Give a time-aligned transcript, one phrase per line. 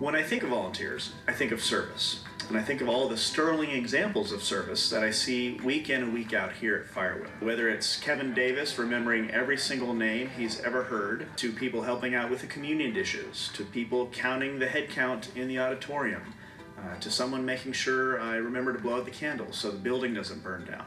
[0.00, 2.24] When I think of volunteers, I think of service.
[2.48, 6.02] And I think of all the sterling examples of service that I see week in
[6.02, 7.28] and week out here at Firewheel.
[7.42, 12.30] Whether it's Kevin Davis remembering every single name he's ever heard, to people helping out
[12.30, 16.22] with the communion dishes, to people counting the head count in the auditorium,
[16.78, 20.14] uh, to someone making sure I remember to blow out the candles so the building
[20.14, 20.86] doesn't burn down.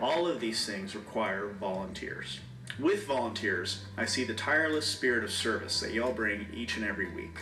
[0.00, 2.40] All of these things require volunteers.
[2.78, 7.10] With volunteers, I see the tireless spirit of service that y'all bring each and every
[7.14, 7.40] week.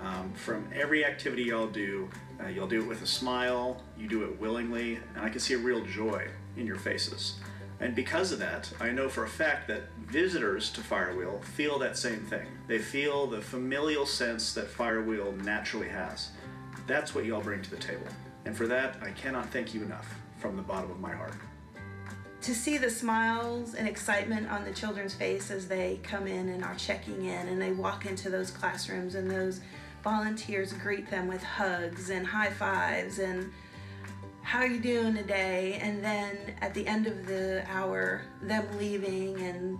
[0.00, 2.08] Um, from every activity y'all do,
[2.42, 5.54] uh, you'll do it with a smile, you do it willingly, and I can see
[5.54, 7.36] a real joy in your faces.
[7.80, 11.98] And because of that, I know for a fact that visitors to Firewheel feel that
[11.98, 12.46] same thing.
[12.66, 16.30] They feel the familial sense that Firewheel naturally has.
[16.86, 18.06] That's what y'all bring to the table.
[18.46, 20.08] And for that, I cannot thank you enough
[20.38, 21.34] from the bottom of my heart.
[22.42, 26.62] To see the smiles and excitement on the children's face as they come in and
[26.62, 29.60] are checking in and they walk into those classrooms and those
[30.06, 33.52] volunteers greet them with hugs and high fives and
[34.42, 35.80] how are you doing today?
[35.82, 39.76] And then at the end of the hour, them leaving and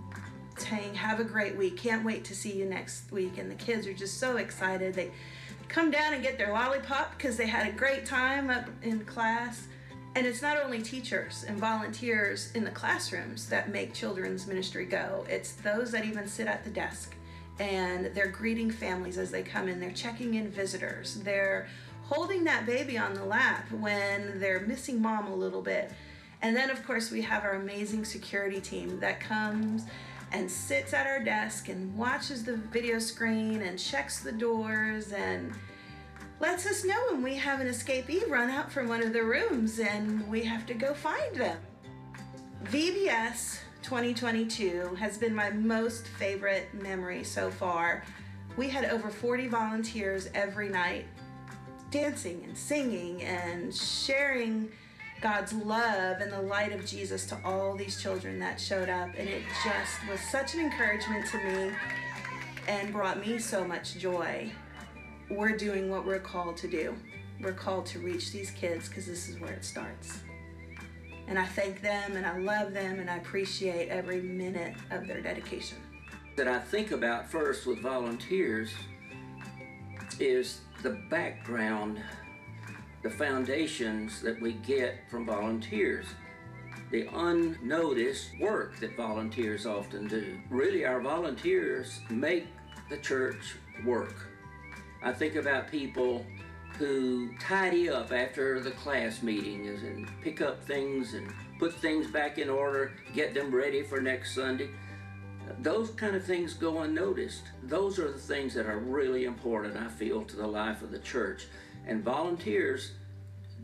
[0.57, 1.77] saying, have a great week.
[1.77, 3.37] Can't wait to see you next week.
[3.37, 4.93] And the kids are just so excited.
[4.93, 5.11] They
[5.69, 9.69] come down and get their lollipop because they had a great time up in class.
[10.15, 15.25] And it's not only teachers and volunteers in the classrooms that make children's ministry go,
[15.29, 17.15] it's those that even sit at the desk
[17.59, 19.79] and they're greeting families as they come in.
[19.79, 21.15] They're checking in visitors.
[21.15, 21.67] They're
[22.03, 25.91] holding that baby on the lap when they're missing mom a little bit.
[26.41, 29.85] And then, of course, we have our amazing security team that comes
[30.31, 35.53] and sits at our desk and watches the video screen and checks the doors and
[36.39, 39.79] lets us know when we have an escapee run out from one of the rooms
[39.79, 41.57] and we have to go find them.
[42.65, 48.03] VBS 2022 has been my most favorite memory so far.
[48.57, 51.05] We had over 40 volunteers every night
[51.89, 54.69] dancing and singing and sharing
[55.21, 59.11] God's love and the light of Jesus to all these children that showed up.
[59.17, 61.71] And it just was such an encouragement to me
[62.67, 64.51] and brought me so much joy.
[65.29, 66.93] We're doing what we're called to do.
[67.39, 70.19] We're called to reach these kids because this is where it starts.
[71.27, 75.21] And I thank them and I love them and I appreciate every minute of their
[75.21, 75.77] dedication.
[76.37, 78.71] That I think about first with volunteers
[80.19, 82.01] is the background,
[83.03, 86.05] the foundations that we get from volunteers,
[86.91, 90.39] the unnoticed work that volunteers often do.
[90.49, 92.47] Really, our volunteers make
[92.89, 93.55] the church
[93.85, 94.29] work.
[95.03, 96.25] I think about people
[96.77, 102.37] who tidy up after the class meetings and pick up things and put things back
[102.37, 104.69] in order, get them ready for next Sunday.
[105.59, 107.43] Those kind of things go unnoticed.
[107.63, 110.99] Those are the things that are really important, I feel, to the life of the
[110.99, 111.47] church.
[111.87, 112.91] And volunteers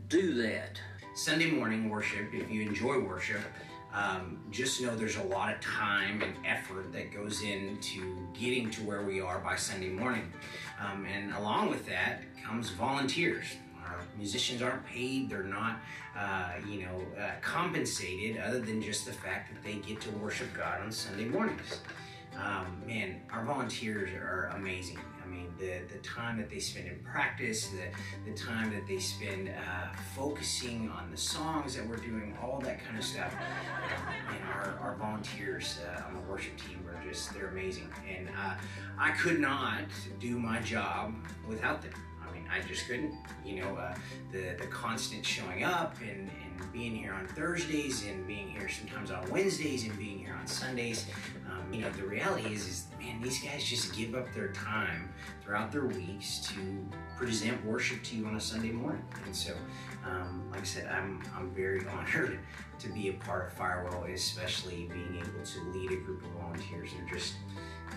[0.08, 0.80] do that.
[1.14, 3.42] Sunday morning worship, if you enjoy worship,
[3.92, 8.82] um, just know there's a lot of time and effort that goes into getting to
[8.82, 10.32] where we are by Sunday morning.
[10.80, 13.44] Um, and along with that comes volunteers.
[13.86, 15.80] Our musicians aren't paid, they're not,
[16.16, 20.48] uh, you know, uh, compensated other than just the fact that they get to worship
[20.54, 21.80] God on Sunday mornings.
[22.36, 24.98] Um, man, our volunteers are amazing.
[25.22, 28.98] I mean, the, the time that they spend in practice, the, the time that they
[28.98, 33.32] spend uh, focusing on the songs that we're doing, all that kind of stuff.
[33.34, 37.88] Um, and our, our volunteers uh, on the worship team are just, they're amazing.
[38.08, 38.54] And uh,
[38.98, 39.84] I could not
[40.18, 41.14] do my job
[41.48, 41.92] without them.
[42.50, 43.14] I just couldn't.
[43.44, 43.94] You know, uh,
[44.32, 49.10] the the constant showing up and, and being here on Thursdays and being here sometimes
[49.10, 51.06] on Wednesdays and being here on Sundays.
[51.50, 55.12] Um, you know, the reality is, is man, these guys just give up their time
[55.42, 59.04] throughout their weeks to present worship to you on a Sunday morning.
[59.24, 59.54] And so,
[60.04, 62.38] um, like I said, I'm I'm very honored
[62.78, 66.90] to be a part of Firewheel, especially being able to lead a group of volunteers.
[66.96, 67.34] They're just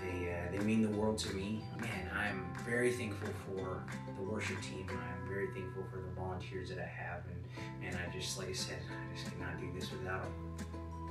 [0.03, 1.63] they, uh, they mean the world to me.
[1.79, 3.83] Man, I'm very thankful for
[4.17, 4.87] the worship team.
[4.89, 7.23] I'm very thankful for the volunteers that I have.
[7.27, 10.33] And, and I just, like I said, I just cannot do this without them.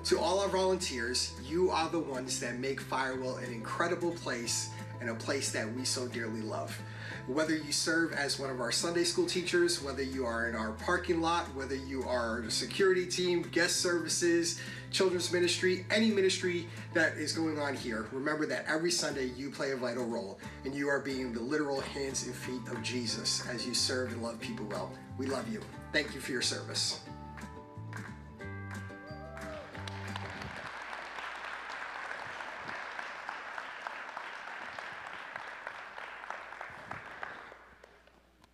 [0.05, 5.11] To all our volunteers, you are the ones that make Firewheel an incredible place and
[5.11, 6.79] a place that we so dearly love.
[7.27, 10.73] Whether you serve as one of our Sunday school teachers, whether you are in our
[10.73, 14.61] parking lot, whether you are the security team, guest services,
[14.97, 19.73] children's ministry, any ministry that is going on here, remember that every Sunday you play
[19.73, 23.67] a vital role and you are being the literal hands and feet of Jesus as
[23.67, 24.91] you serve and love people well.
[25.19, 25.61] We love you.
[25.93, 27.01] Thank you for your service.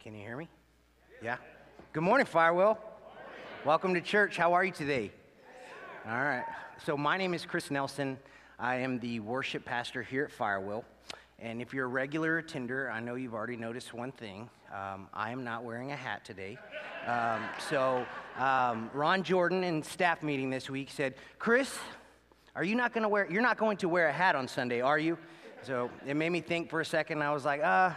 [0.01, 0.49] Can you hear me?
[1.23, 1.37] Yeah.
[1.93, 2.79] Good morning, Firewheel.
[3.65, 4.37] Welcome to church.
[4.37, 5.13] How are you today?
[6.05, 6.45] All right.
[6.85, 8.19] So, my name is Chris Nelson.
[8.59, 10.83] I am the worship pastor here at Firewheel.
[11.39, 14.51] And if you're a regular attender, I know you've already noticed one thing.
[14.75, 16.59] Um, I am not wearing a hat today.
[17.07, 18.05] Um, so,
[18.37, 21.79] um, Ron Jordan in staff meeting this week said, Chris,
[22.57, 24.81] are you not going to wear, you're not going to wear a hat on Sunday,
[24.81, 25.17] are you?
[25.63, 27.23] So it made me think for a second.
[27.23, 27.93] I was like, uh,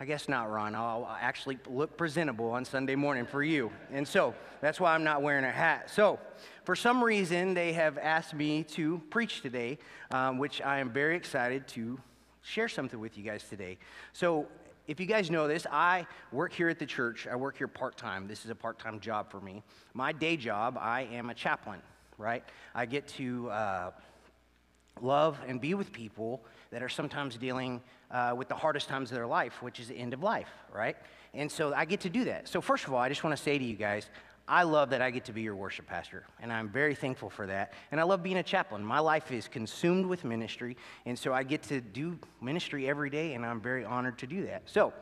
[0.00, 0.76] I guess not, Ron.
[0.76, 3.72] I'll actually look presentable on Sunday morning for you.
[3.92, 5.90] And so that's why I'm not wearing a hat.
[5.90, 6.20] So
[6.62, 9.76] for some reason, they have asked me to preach today,
[10.12, 11.98] um, which I am very excited to
[12.42, 13.76] share something with you guys today.
[14.12, 14.46] So
[14.86, 17.26] if you guys know this, I work here at the church.
[17.26, 18.28] I work here part time.
[18.28, 19.64] This is a part time job for me.
[19.94, 21.82] My day job, I am a chaplain,
[22.18, 22.44] right?
[22.72, 23.90] I get to uh,
[25.00, 27.80] love and be with people that are sometimes dealing
[28.10, 30.96] uh, with the hardest times of their life, which is the end of life, right?
[31.34, 32.48] And so I get to do that.
[32.48, 34.08] So, first of all, I just want to say to you guys,
[34.46, 37.46] I love that I get to be your worship pastor, and I'm very thankful for
[37.46, 37.74] that.
[37.92, 38.82] And I love being a chaplain.
[38.82, 43.34] My life is consumed with ministry, and so I get to do ministry every day,
[43.34, 44.62] and I'm very honored to do that.
[44.64, 44.92] So,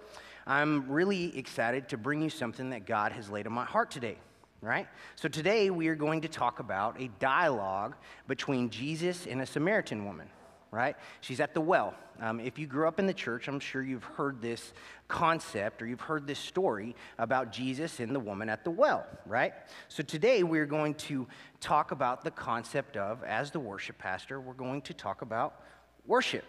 [0.48, 4.16] I'm really excited to bring you something that God has laid on my heart today
[4.62, 4.88] right?
[5.16, 7.94] So today we are going to talk about a dialogue
[8.26, 10.28] between Jesus and a Samaritan woman
[10.76, 10.94] right?
[11.22, 11.94] She's at the well.
[12.20, 14.74] Um, if you grew up in the church, I'm sure you've heard this
[15.08, 19.54] concept or you've heard this story about Jesus and the woman at the well, right?
[19.88, 21.26] So today we're going to
[21.60, 25.62] talk about the concept of, as the worship pastor, we're going to talk about
[26.06, 26.44] worship.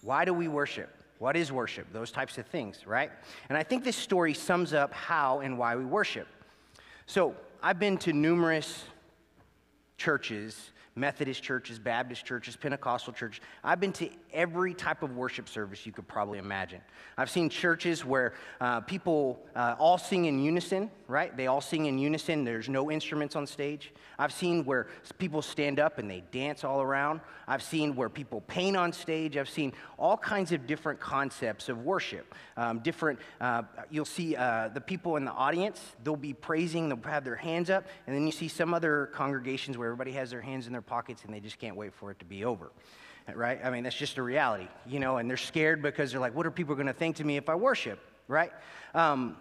[0.00, 0.88] Why do we worship?
[1.18, 1.92] What is worship?
[1.92, 3.10] Those types of things, right?
[3.50, 6.28] And I think this story sums up how and why we worship.
[7.04, 8.84] So I've been to numerous
[9.98, 13.40] churches Methodist churches, Baptist churches, Pentecostal churches.
[13.64, 16.80] I've been to every type of worship service you could probably imagine.
[17.18, 21.36] I've seen churches where uh, people uh, all sing in unison, right?
[21.36, 22.44] They all sing in unison.
[22.44, 23.92] There's no instruments on stage.
[24.18, 24.86] I've seen where
[25.18, 27.20] people stand up and they dance all around.
[27.48, 29.36] I've seen where people paint on stage.
[29.36, 32.34] I've seen all kinds of different concepts of worship.
[32.56, 37.10] Um, different, uh, you'll see uh, the people in the audience, they'll be praising, they'll
[37.10, 40.40] have their hands up, and then you see some other congregations where everybody has their
[40.40, 42.70] hands in their pockets and they just can't wait for it to be over.
[43.34, 43.58] Right?
[43.64, 46.46] I mean, that's just a reality, you know, and they're scared because they're like, what
[46.46, 47.98] are people going to think to me if I worship?
[48.28, 48.52] Right?
[48.94, 49.36] Um,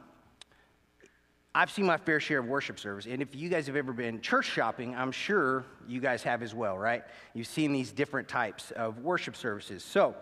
[1.55, 4.21] I've seen my fair share of worship service, and if you guys have ever been
[4.21, 7.03] church shopping, I'm sure you guys have as well, right?
[7.35, 9.83] You've seen these different types of worship services.
[9.83, 10.15] So,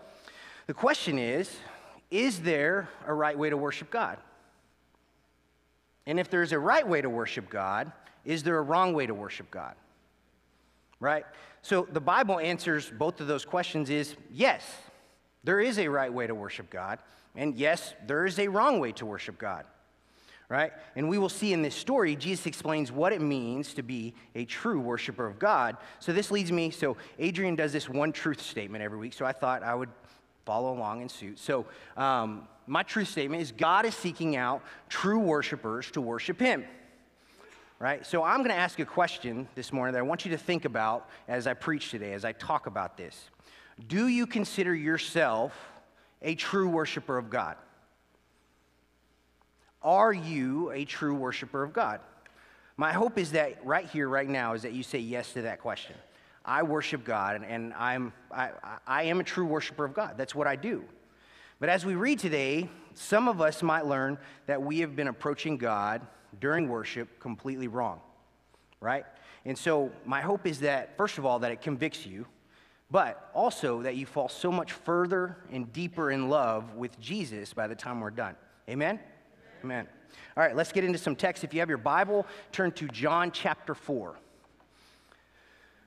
[0.68, 1.56] the question is
[2.10, 4.18] is there a right way to worship God?
[6.06, 7.92] And if there's a right way to worship God,
[8.26, 9.76] is there a wrong way to worship God?
[11.02, 11.26] Right?
[11.62, 14.64] So the Bible answers both of those questions is yes,
[15.44, 17.00] there is a right way to worship God,
[17.36, 19.66] and yes, there is a wrong way to worship God
[20.52, 20.74] right?
[20.98, 24.44] And we will see in this story, Jesus explains what it means to be a
[24.44, 25.78] true worshiper of God.
[26.00, 29.32] So this leads me, so Adrian does this one truth statement every week, so I
[29.32, 29.88] thought I would
[30.46, 31.40] follow along in suit.
[31.40, 31.66] So
[31.96, 36.66] um, my truth statement is God is seeking out true worshipers to worship him.
[37.82, 38.06] Right?
[38.06, 40.38] So I'm going to ask you a question this morning that I want you to
[40.38, 43.32] think about as I preach today, as I talk about this.
[43.88, 45.52] Do you consider yourself
[46.22, 47.56] a true worshiper of God?
[49.82, 52.02] Are you a true worshiper of God?
[52.78, 55.60] My hope is that right here, right now, is that you say yes to that
[55.60, 55.96] question.
[56.46, 58.52] I worship God, and I'm, I,
[58.86, 60.20] I am a true worshiper of God.
[60.20, 60.84] That's what I do.
[61.60, 65.58] But as we read today, some of us might learn that we have been approaching
[65.58, 66.06] God
[66.40, 68.00] during worship completely wrong,
[68.80, 69.06] right?
[69.46, 72.28] And so, my hope is that, first of all, that it convicts you,
[72.90, 77.68] but also that you fall so much further and deeper in love with Jesus by
[77.68, 78.36] the time we're done.
[78.70, 79.00] Amen?
[79.64, 79.88] Amen.
[80.36, 81.44] All right, let's get into some text.
[81.44, 84.16] If you have your Bible, turn to John chapter 4.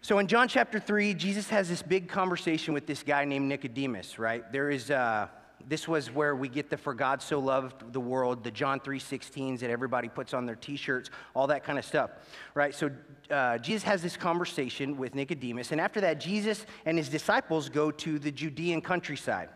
[0.00, 4.18] So in John chapter 3, Jesus has this big conversation with this guy named Nicodemus,
[4.18, 4.50] right?
[4.52, 5.28] There is, uh,
[5.68, 9.60] this was where we get the for God so loved the world, the John 3.16s
[9.60, 12.10] that everybody puts on their t-shirts, all that kind of stuff,
[12.54, 12.74] right?
[12.74, 12.90] So
[13.30, 17.90] uh, Jesus has this conversation with Nicodemus, and after that, Jesus and his disciples go
[17.90, 19.48] to the Judean countryside.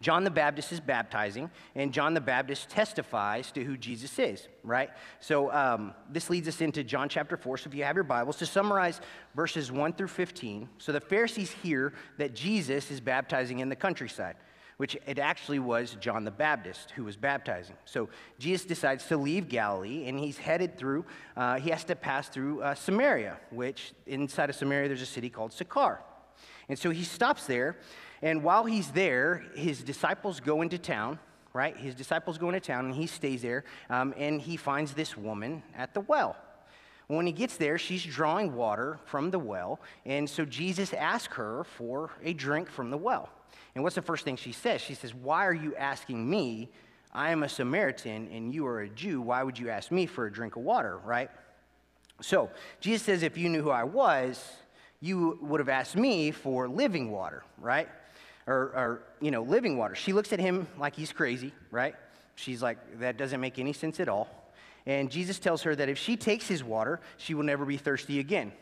[0.00, 4.90] John the Baptist is baptizing, and John the Baptist testifies to who Jesus is, right?
[5.20, 7.58] So um, this leads us into John chapter 4.
[7.58, 9.00] So if you have your Bibles, to summarize
[9.34, 10.68] verses 1 through 15.
[10.78, 14.36] So the Pharisees hear that Jesus is baptizing in the countryside,
[14.76, 17.76] which it actually was John the Baptist who was baptizing.
[17.84, 21.04] So Jesus decides to leave Galilee, and he's headed through,
[21.36, 25.30] uh, he has to pass through uh, Samaria, which inside of Samaria, there's a city
[25.30, 26.00] called Sychar.
[26.68, 27.76] And so he stops there
[28.22, 31.18] and while he's there, his disciples go into town,
[31.52, 31.76] right?
[31.76, 35.62] His disciples go into town and he stays there um, and he finds this woman
[35.76, 36.36] at the well.
[37.08, 39.80] When he gets there, she's drawing water from the well.
[40.04, 43.28] And so Jesus asks her for a drink from the well.
[43.76, 44.80] And what's the first thing she says?
[44.80, 46.70] She says, Why are you asking me?
[47.12, 49.20] I am a Samaritan and you are a Jew.
[49.20, 51.28] Why would you ask me for a drink of water, right?
[52.22, 52.48] So
[52.80, 54.42] Jesus says, If you knew who I was,
[55.00, 57.86] you would have asked me for living water, right?
[58.46, 59.94] Or, or, you know, living water.
[59.94, 61.94] She looks at him like he's crazy, right?
[62.34, 64.30] She's like, That doesn't make any sense at all.
[64.86, 68.20] And Jesus tells her that if she takes his water, she will never be thirsty
[68.20, 68.52] again.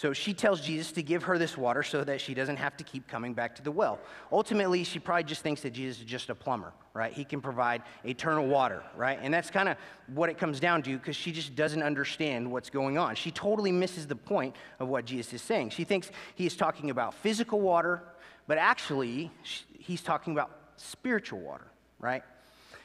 [0.00, 2.84] So she tells Jesus to give her this water so that she doesn't have to
[2.84, 3.98] keep coming back to the well.
[4.32, 7.12] Ultimately, she probably just thinks that Jesus is just a plumber, right?
[7.12, 9.18] He can provide eternal water, right?
[9.20, 9.76] And that's kind of
[10.06, 13.14] what it comes down to because she just doesn't understand what's going on.
[13.14, 15.68] She totally misses the point of what Jesus is saying.
[15.68, 18.02] She thinks he is talking about physical water,
[18.46, 21.66] but actually, he's talking about spiritual water,
[21.98, 22.22] right?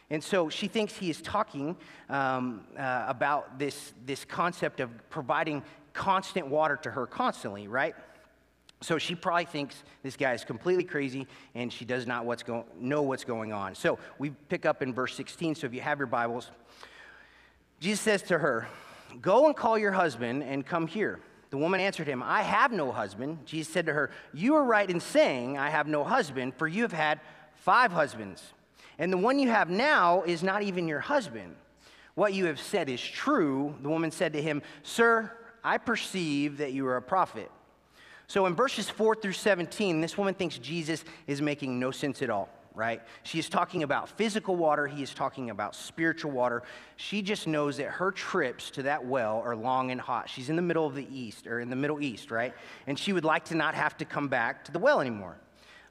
[0.10, 1.78] And so she thinks he is talking
[2.10, 5.64] um, uh, about this, this concept of providing
[5.96, 7.96] constant water to her constantly, right?
[8.82, 12.66] So she probably thinks this guy is completely crazy and she does not what's go-
[12.80, 13.74] know what's going on.
[13.74, 15.56] So we pick up in verse 16.
[15.56, 16.52] So if you have your Bibles,
[17.80, 18.68] Jesus says to her,
[19.22, 21.22] Go and call your husband and come here.
[21.50, 23.46] The woman answered him, I have no husband.
[23.46, 26.82] Jesus said to her, You are right in saying, I have no husband, for you
[26.82, 27.22] have had
[27.54, 28.54] five husbands.
[29.00, 31.56] And the one you have now is not even your husband.
[32.16, 33.76] What you have said is true.
[33.82, 35.32] The woman said to him, Sir,
[35.66, 37.50] I perceive that you are a prophet.
[38.28, 42.30] So in verses 4 through 17, this woman thinks Jesus is making no sense at
[42.30, 43.02] all, right?
[43.24, 46.62] She is talking about physical water, he is talking about spiritual water.
[46.98, 50.30] She just knows that her trips to that well are long and hot.
[50.30, 52.54] She's in the middle of the East, or in the Middle East, right?
[52.86, 55.36] And she would like to not have to come back to the well anymore.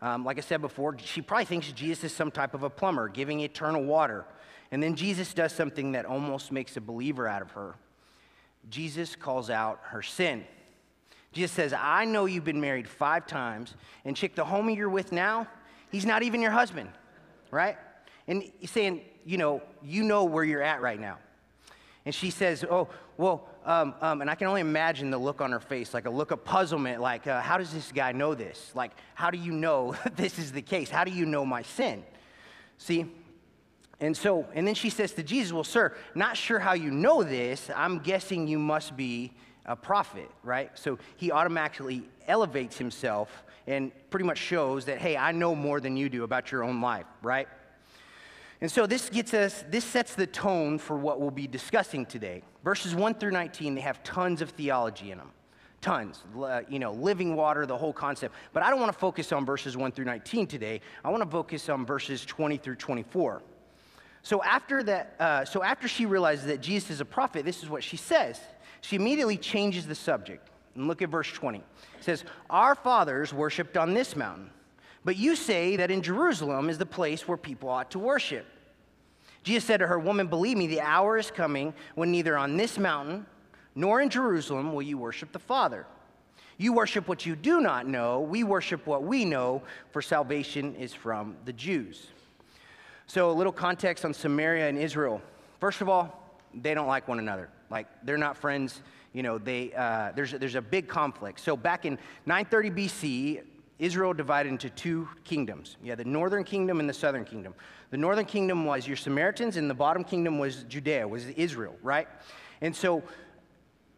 [0.00, 3.08] Um, like I said before, she probably thinks Jesus is some type of a plumber,
[3.08, 4.24] giving eternal water.
[4.70, 7.74] And then Jesus does something that almost makes a believer out of her.
[8.70, 10.44] Jesus calls out her sin.
[11.32, 15.10] Jesus says, I know you've been married five times, and chick, the homie you're with
[15.10, 15.48] now,
[15.90, 16.88] he's not even your husband,
[17.50, 17.76] right?
[18.28, 21.18] And he's saying, you know, you know where you're at right now.
[22.06, 25.52] And she says, Oh, well, um, um, and I can only imagine the look on
[25.52, 28.72] her face, like a look of puzzlement, like, uh, How does this guy know this?
[28.74, 30.90] Like, how do you know this is the case?
[30.90, 32.04] How do you know my sin?
[32.78, 33.06] See,
[34.04, 37.22] and so, and then she says to Jesus, Well, sir, not sure how you know
[37.22, 37.70] this.
[37.74, 39.32] I'm guessing you must be
[39.64, 40.70] a prophet, right?
[40.74, 45.96] So he automatically elevates himself and pretty much shows that, hey, I know more than
[45.96, 47.48] you do about your own life, right?
[48.60, 52.42] And so this gets us, this sets the tone for what we'll be discussing today.
[52.62, 55.30] Verses 1 through 19, they have tons of theology in them.
[55.80, 58.34] Tons, uh, you know, living water, the whole concept.
[58.52, 60.82] But I don't want to focus on verses 1 through 19 today.
[61.02, 63.42] I want to focus on verses 20 through 24.
[64.24, 67.68] So after that, uh, so after she realizes that Jesus is a prophet, this is
[67.68, 68.40] what she says.
[68.80, 70.48] She immediately changes the subject.
[70.74, 71.58] And look at verse 20.
[71.58, 71.64] It
[72.00, 74.50] says, Our fathers worshiped on this mountain,
[75.04, 78.46] but you say that in Jerusalem is the place where people ought to worship.
[79.42, 82.78] Jesus said to her, Woman, believe me, the hour is coming when neither on this
[82.78, 83.26] mountain
[83.74, 85.86] nor in Jerusalem will you worship the Father.
[86.56, 88.20] You worship what you do not know.
[88.20, 92.06] We worship what we know, for salvation is from the Jews.
[93.06, 95.20] So, a little context on Samaria and Israel.
[95.60, 97.50] First of all, they don't like one another.
[97.70, 98.82] Like, they're not friends.
[99.12, 101.40] You know, they, uh, there's, there's a big conflict.
[101.40, 103.42] So, back in 930 BC,
[103.78, 105.76] Israel divided into two kingdoms.
[105.86, 107.54] Had the northern kingdom and the southern kingdom.
[107.90, 112.08] The northern kingdom was your Samaritans, and the bottom kingdom was Judea, was Israel, right?
[112.62, 113.02] And so,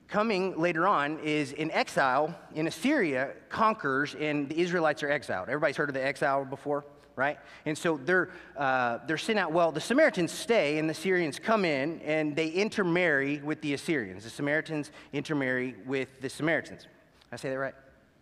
[0.08, 5.48] coming later on is in exile in Assyria conquers, and the Israelites are exiled.
[5.48, 6.84] Everybody's heard of the exile before?
[7.16, 7.38] Right?
[7.64, 9.50] And so they're, uh, they're sent out.
[9.50, 14.24] Well, the Samaritans stay, and the Syrians come in, and they intermarry with the Assyrians.
[14.24, 16.86] The Samaritans intermarry with the Samaritans.
[17.32, 17.74] I say that right?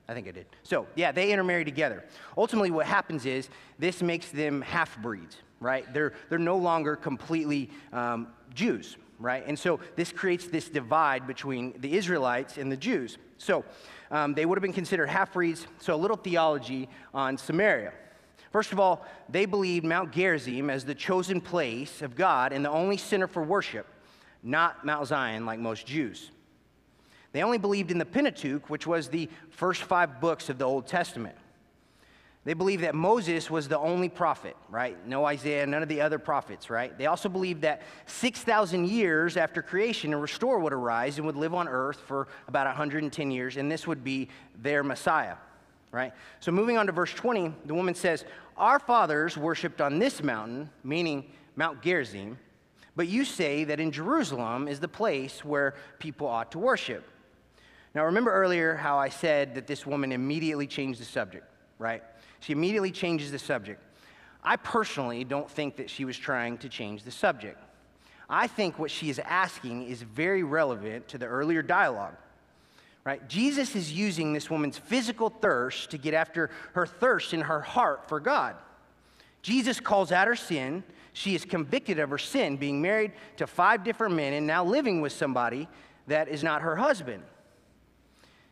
[0.08, 0.46] I think I did.
[0.62, 2.04] So, yeah, they intermarry together.
[2.36, 3.48] Ultimately, what happens is
[3.78, 5.92] this makes them half breeds, right?
[5.92, 9.44] They're, they're no longer completely um, Jews, right?
[9.46, 13.16] And so this creates this divide between the Israelites and the Jews.
[13.38, 13.64] So
[14.10, 15.66] um, they would have been considered half breeds.
[15.80, 17.92] So, a little theology on Samaria.
[18.50, 22.70] First of all, they believed Mount Gerizim as the chosen place of God and the
[22.70, 23.86] only center for worship,
[24.42, 26.30] not Mount Zion like most Jews.
[27.32, 30.86] They only believed in the Pentateuch, which was the first five books of the Old
[30.86, 31.34] Testament.
[32.44, 34.96] They believed that Moses was the only prophet, right?
[35.04, 36.96] No Isaiah, none of the other prophets, right?
[36.96, 41.54] They also believed that 6,000 years after creation, a restorer would arise and would live
[41.54, 44.28] on earth for about 110 years, and this would be
[44.62, 45.36] their Messiah
[45.94, 46.12] right?
[46.40, 48.24] So moving on to verse 20, the woman says,
[48.56, 52.36] Our fathers worshiped on this mountain, meaning Mount Gerizim,
[52.96, 57.08] but you say that in Jerusalem is the place where people ought to worship.
[57.94, 61.46] Now, remember earlier how I said that this woman immediately changed the subject,
[61.78, 62.02] right?
[62.40, 63.80] She immediately changes the subject.
[64.42, 67.58] I personally don't think that she was trying to change the subject.
[68.28, 72.16] I think what she is asking is very relevant to the earlier dialogue.
[73.04, 73.26] Right?
[73.28, 78.08] Jesus is using this woman's physical thirst to get after her thirst in her heart
[78.08, 78.56] for God.
[79.42, 80.82] Jesus calls out her sin.
[81.12, 85.02] She is convicted of her sin, being married to five different men and now living
[85.02, 85.68] with somebody
[86.06, 87.22] that is not her husband.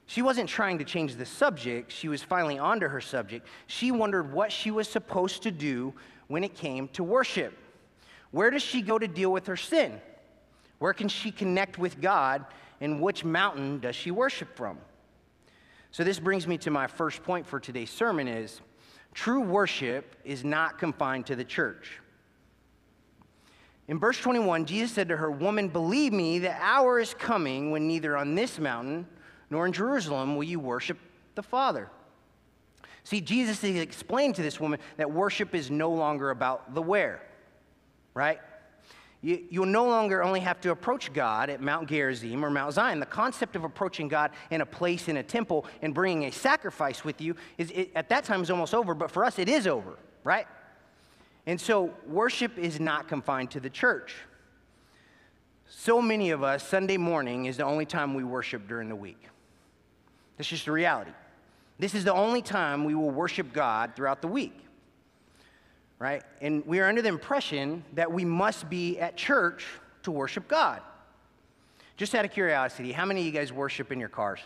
[0.06, 3.46] She wasn't trying to change the subject, she was finally onto her subject.
[3.66, 5.94] She wondered what she was supposed to do
[6.28, 7.56] when it came to worship.
[8.30, 10.00] Where does she go to deal with her sin?
[10.78, 12.44] Where can she connect with God?
[12.82, 14.76] And which mountain does she worship from?
[15.92, 18.60] So this brings me to my first point for today's sermon is
[19.14, 22.00] true worship is not confined to the church.
[23.86, 27.86] In verse 21, Jesus said to her, Woman, believe me, the hour is coming when
[27.86, 29.06] neither on this mountain
[29.48, 30.98] nor in Jerusalem will you worship
[31.36, 31.88] the Father.
[33.04, 37.22] See, Jesus is explaining to this woman that worship is no longer about the where
[38.14, 38.40] right?
[39.22, 42.98] You, you'll no longer only have to approach God at Mount Gerizim or Mount Zion.
[42.98, 47.04] The concept of approaching God in a place in a temple and bringing a sacrifice
[47.04, 49.66] with you is it, at that time is almost over, but for us it is
[49.66, 50.46] over, right?
[51.46, 54.14] And so worship is not confined to the church.
[55.68, 59.28] So many of us, Sunday morning is the only time we worship during the week.
[60.36, 61.12] That's just the reality.
[61.78, 64.62] This is the only time we will worship God throughout the week
[66.02, 66.24] right?
[66.40, 69.64] And we are under the impression that we must be at church
[70.02, 70.80] to worship God.
[71.96, 74.40] Just out of curiosity, how many of you guys worship in your cars?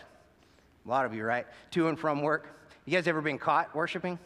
[0.85, 1.47] A lot of you, right?
[1.71, 2.47] To and from work.
[2.85, 4.19] You guys ever been caught worshiping?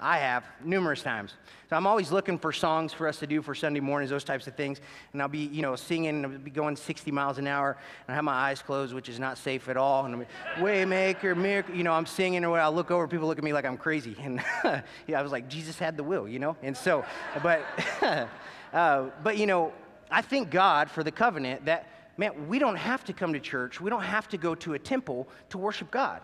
[0.00, 1.34] I have numerous times.
[1.68, 4.46] So I'm always looking for songs for us to do for Sunday mornings, those types
[4.46, 4.80] of things.
[5.12, 7.76] And I'll be, you know, singing and I'll be going 60 miles an hour
[8.08, 10.06] and I have my eyes closed, which is not safe at all.
[10.06, 12.58] And I'm waymaker, miracle, you know, I'm singing or.
[12.58, 14.16] I'll look over, people look at me like I'm crazy.
[14.20, 14.42] And
[15.06, 16.56] yeah, I was like, Jesus had the will, you know?
[16.62, 17.04] And so,
[17.42, 17.62] but,
[18.72, 19.72] uh, but, you know,
[20.10, 23.80] I thank God for the covenant that, man, we don't have to come to church.
[23.80, 26.22] We don't have to go to a temple to worship God.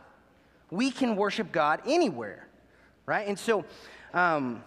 [0.71, 2.47] We can worship God anywhere
[3.07, 3.27] right?
[3.27, 3.65] And so
[4.13, 4.63] um,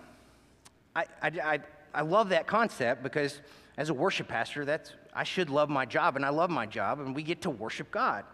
[0.95, 1.59] I, I,
[1.93, 3.41] I, love that concept because
[3.77, 6.99] as a worship pastor, that's, I should love my job, and I love my job,
[6.99, 8.25] and we get to worship God.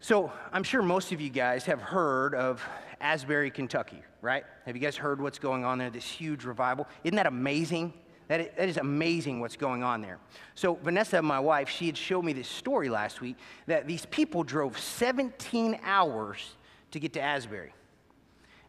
[0.00, 2.62] So I'm sure most of you guys have heard of
[3.00, 4.44] Asbury, Kentucky, right?
[4.66, 5.90] Have you guys heard what's going on there?
[5.90, 6.86] This huge revival.
[7.04, 7.92] Isn't that amazing?
[8.28, 10.18] That is, that is amazing what's going on there.
[10.54, 14.44] So, Vanessa, my wife, she had showed me this story last week that these people
[14.44, 16.56] drove 17 hours
[16.90, 17.72] to get to Asbury.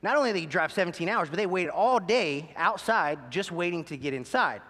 [0.01, 3.83] Not only did they drive 17 hours, but they waited all day outside just waiting
[3.85, 4.61] to get inside.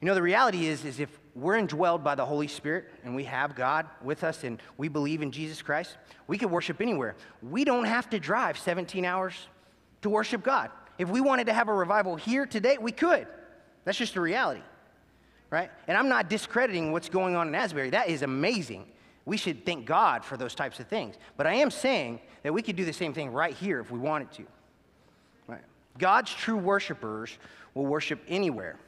[0.00, 3.24] You know, the reality is, is if we're indwelled by the Holy Spirit and we
[3.24, 7.14] have God with us and we believe in Jesus Christ, we can worship anywhere.
[7.42, 9.34] We don't have to drive 17 hours
[10.02, 10.70] to worship God.
[10.98, 13.26] If we wanted to have a revival here today, we could.
[13.84, 14.62] That's just the reality,
[15.50, 15.70] right?
[15.88, 17.90] And I'm not discrediting what's going on in Asbury.
[17.90, 18.86] That is amazing.
[19.26, 21.16] We should thank God for those types of things.
[21.36, 23.98] But I am saying that we could do the same thing right here if we
[23.98, 24.44] wanted to.
[25.48, 25.62] Right?
[25.98, 27.38] God's true worshipers
[27.72, 28.78] will worship anywhere.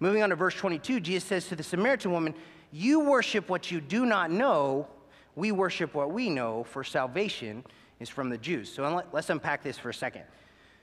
[0.00, 2.34] Moving on to verse 22, Jesus says to the Samaritan woman,
[2.72, 4.88] You worship what you do not know,
[5.36, 7.64] we worship what we know, for salvation
[8.00, 8.72] is from the Jews.
[8.72, 10.24] So let's unpack this for a second.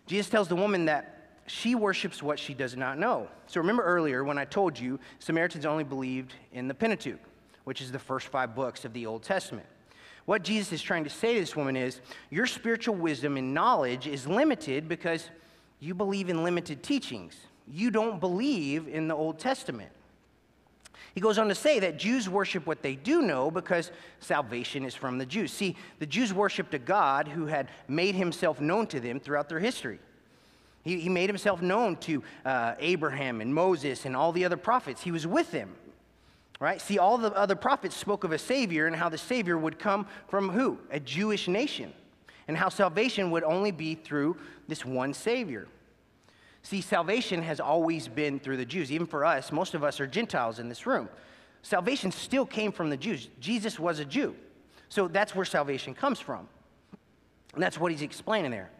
[0.05, 1.13] Jesus tells the woman that
[1.47, 3.27] she worships what she does not know.
[3.47, 7.19] So remember earlier when I told you Samaritans only believed in the Pentateuch
[7.67, 9.67] which is the first five books of the Old Testament.
[10.23, 11.99] What Jesus is trying to say to this woman is
[12.29, 15.29] your spiritual wisdom and knowledge is limited because
[15.81, 17.35] you believe in limited teachings.
[17.69, 19.89] You don't believe in the Old Testament.
[21.13, 24.95] He goes on to say that Jews worship what they do know because salvation is
[24.95, 25.51] from the Jews.
[25.51, 29.59] See, the Jews worshiped a God who had made himself known to them throughout their
[29.59, 29.99] history.
[30.85, 35.01] He, he made himself known to uh, Abraham and Moses and all the other prophets.
[35.01, 35.75] He was with them.
[36.59, 36.81] Right?
[36.81, 40.07] See, all the other prophets spoke of a Savior and how the Savior would come
[40.27, 40.79] from who?
[40.89, 41.93] A Jewish nation.
[42.47, 45.67] And how salvation would only be through this one Savior.
[46.63, 48.91] See, salvation has always been through the Jews.
[48.91, 51.09] Even for us, most of us are Gentiles in this room.
[51.61, 53.29] Salvation still came from the Jews.
[53.39, 54.35] Jesus was a Jew.
[54.89, 56.47] So that's where salvation comes from.
[57.53, 58.71] And that's what he's explaining there.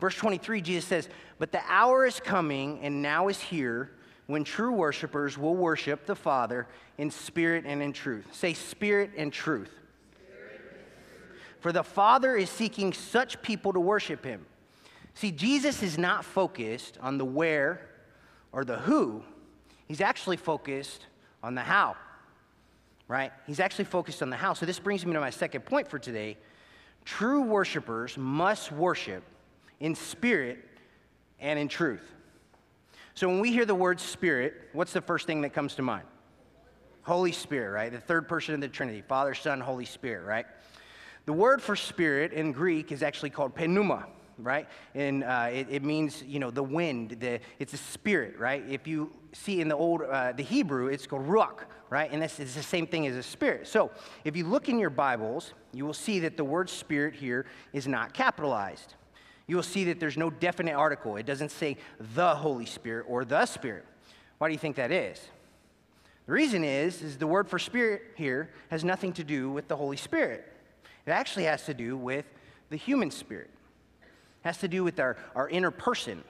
[0.00, 3.90] Verse 23, Jesus says, But the hour is coming and now is here
[4.28, 8.26] when true worshipers will worship the Father in spirit and in truth.
[8.32, 9.72] Say, spirit and truth.
[11.60, 14.44] for the Father is seeking such people to worship him.
[15.14, 17.88] See, Jesus is not focused on the where
[18.52, 19.22] or the who,
[19.86, 21.06] he's actually focused
[21.42, 21.96] on the how,
[23.08, 23.32] right?
[23.46, 24.52] He's actually focused on the how.
[24.52, 26.36] So this brings me to my second point for today.
[27.04, 29.24] True worshipers must worship
[29.80, 30.58] in spirit
[31.40, 32.14] and in truth.
[33.18, 36.06] So when we hear the word spirit, what's the first thing that comes to mind?
[37.02, 37.90] Holy Spirit, right?
[37.90, 40.46] The third person of the Trinity Father, Son, Holy Spirit, right?
[41.26, 44.06] The word for spirit in Greek is actually called pneuma,
[44.38, 44.68] right?
[44.94, 47.16] And uh, it, it, means, you know, the wind.
[47.18, 48.62] The, it's a spirit, right?
[48.68, 52.08] If you see in the old, uh, the Hebrew, it's called ruach, right?
[52.12, 53.66] And this is the same thing as a spirit.
[53.66, 53.90] So
[54.22, 57.88] if you look in your Bibles, you will see that the word spirit here is
[57.88, 58.94] not capitalized.
[59.48, 61.16] You will see that there's no definite article.
[61.16, 61.78] It doesn't say
[62.14, 63.84] the Holy Spirit or the Spirit.
[64.38, 65.20] Why do you think that is?
[66.26, 69.74] The reason is, is the word for spirit here has nothing to do with the
[69.74, 70.46] Holy Spirit.
[71.06, 72.26] It actually has to do with
[72.68, 73.50] the human spirit
[74.42, 76.22] has to do with our, our inner person,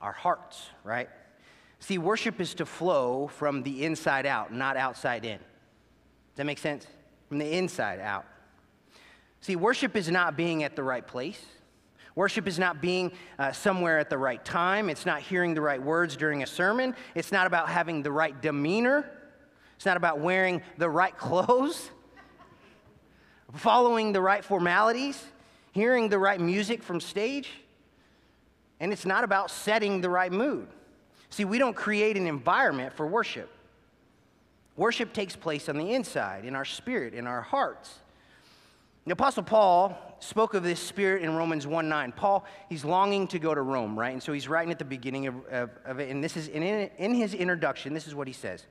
[0.00, 1.08] our hearts, right?
[1.80, 5.38] See, worship is to flow from the inside out, not outside in.
[5.38, 6.86] Does that make sense?
[7.28, 8.26] From the inside out.
[9.40, 11.40] See, worship is not being at the right place.
[12.16, 14.90] Worship is not being uh, somewhere at the right time.
[14.90, 16.96] It's not hearing the right words during a sermon.
[17.14, 19.08] It's not about having the right demeanor.
[19.76, 21.90] It's not about wearing the right clothes,
[23.52, 25.22] following the right formalities
[25.76, 27.50] hearing the right music from stage,
[28.80, 30.66] and it's not about setting the right mood.
[31.28, 33.50] See, we don't create an environment for worship.
[34.74, 37.98] Worship takes place on the inside, in our spirit, in our hearts.
[39.04, 42.12] The Apostle Paul spoke of this spirit in Romans 1 9.
[42.12, 44.12] Paul, he's longing to go to Rome, right?
[44.12, 46.10] And so he's writing at the beginning of, of, of it.
[46.10, 48.66] And this is in, in his introduction, this is what he says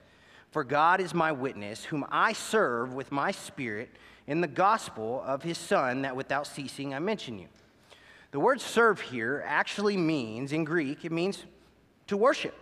[0.51, 3.89] For God is my witness, whom I serve with my spirit
[4.27, 7.47] in the gospel of his son that without ceasing I mention you.
[8.31, 11.45] The word serve here actually means, in Greek, it means
[12.07, 12.53] to worship.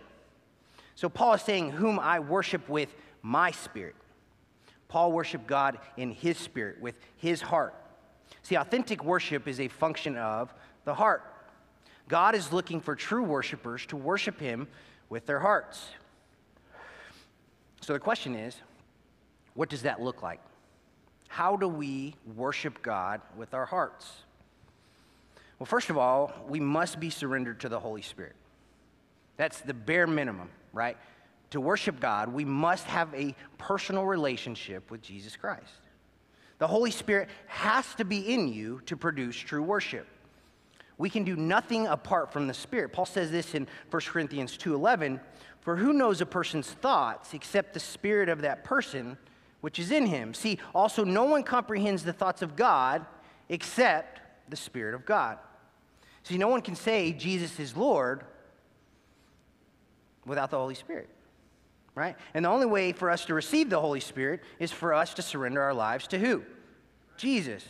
[0.94, 3.96] So Paul is saying, Whom I worship with my spirit.
[4.88, 7.74] Paul worshiped God in his spirit, with his heart.
[8.42, 10.52] See, authentic worship is a function of
[10.84, 11.22] the heart.
[12.08, 14.68] God is looking for true worshipers to worship him
[15.08, 15.88] with their hearts.
[17.80, 18.56] So the question is,
[19.54, 20.40] what does that look like?
[21.28, 24.10] How do we worship God with our hearts?
[25.58, 28.34] Well, first of all, we must be surrendered to the Holy Spirit.
[29.36, 30.96] That's the bare minimum, right?
[31.50, 35.80] To worship God, we must have a personal relationship with Jesus Christ.
[36.58, 40.06] The Holy Spirit has to be in you to produce true worship.
[40.96, 42.92] We can do nothing apart from the Spirit.
[42.92, 45.20] Paul says this in 1 Corinthians 2:11,
[45.60, 49.18] "For who knows a person's thoughts except the spirit of that person
[49.64, 50.34] which is in him.
[50.34, 53.06] See, also, no one comprehends the thoughts of God
[53.48, 55.38] except the Spirit of God.
[56.22, 58.26] See, no one can say Jesus is Lord
[60.26, 61.08] without the Holy Spirit,
[61.94, 62.16] right?
[62.34, 65.22] And the only way for us to receive the Holy Spirit is for us to
[65.22, 66.42] surrender our lives to who?
[67.16, 67.64] Jesus,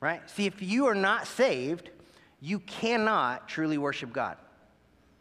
[0.00, 0.28] right?
[0.30, 1.90] See, if you are not saved,
[2.40, 4.36] you cannot truly worship God.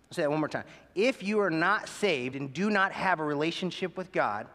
[0.10, 0.66] I'll say that one more time.
[0.96, 4.48] If you are not saved and do not have a relationship with God,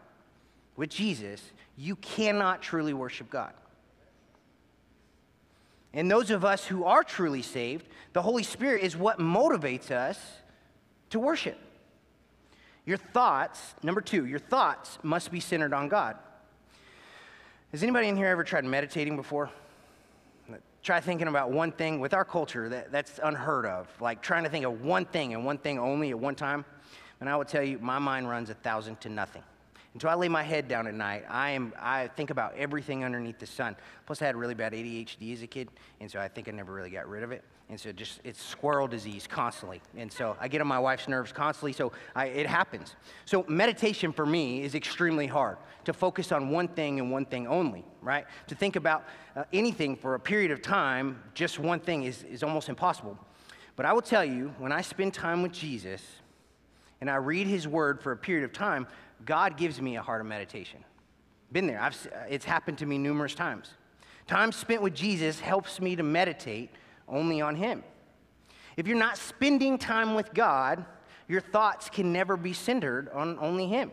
[0.77, 1.41] with Jesus,
[1.77, 3.53] you cannot truly worship God.
[5.95, 10.19] And those of us who are truly saved, the Holy Spirit is what motivates us
[11.11, 11.59] to worship.
[12.85, 16.17] Your thoughts, number two, your thoughts must be centered on God.
[17.71, 19.51] Has anybody in here ever tried meditating before?
[20.83, 22.01] Try thinking about one thing.
[22.01, 23.89] With our culture, that, that's unheard of.
[24.01, 26.65] Like trying to think of one thing and one thing only at one time.
[27.21, 29.45] And I will tell you, my mind runs a thousand to nothing.
[29.95, 33.39] Until I lay my head down at night, I, am, I think about everything underneath
[33.39, 33.77] the sun.
[34.07, 35.69] Plus, I had really bad ADHD as a kid,
[36.01, 37.45] and so I think I never really got rid of it.
[37.73, 39.81] And so just it's squirrel disease constantly.
[39.97, 42.97] And so I get on my wife's nerves constantly, so I, it happens.
[43.25, 45.57] So meditation for me is extremely hard
[45.87, 48.27] to focus on one thing and one thing only, right?
[48.49, 49.05] To think about
[49.35, 53.19] uh, anything for a period of time, just one thing is, is almost impossible.
[53.75, 56.03] But I will tell you, when I spend time with Jesus
[57.01, 58.87] and I read his word for a period of time,
[59.25, 60.85] God gives me a heart of meditation.
[61.51, 61.97] Been there, I've,
[62.29, 63.71] it's happened to me numerous times.
[64.27, 66.69] Time spent with Jesus helps me to meditate
[67.09, 67.83] only on Him.
[68.77, 70.85] If you're not spending time with God,
[71.29, 73.91] your thoughts can never be centered on only Him.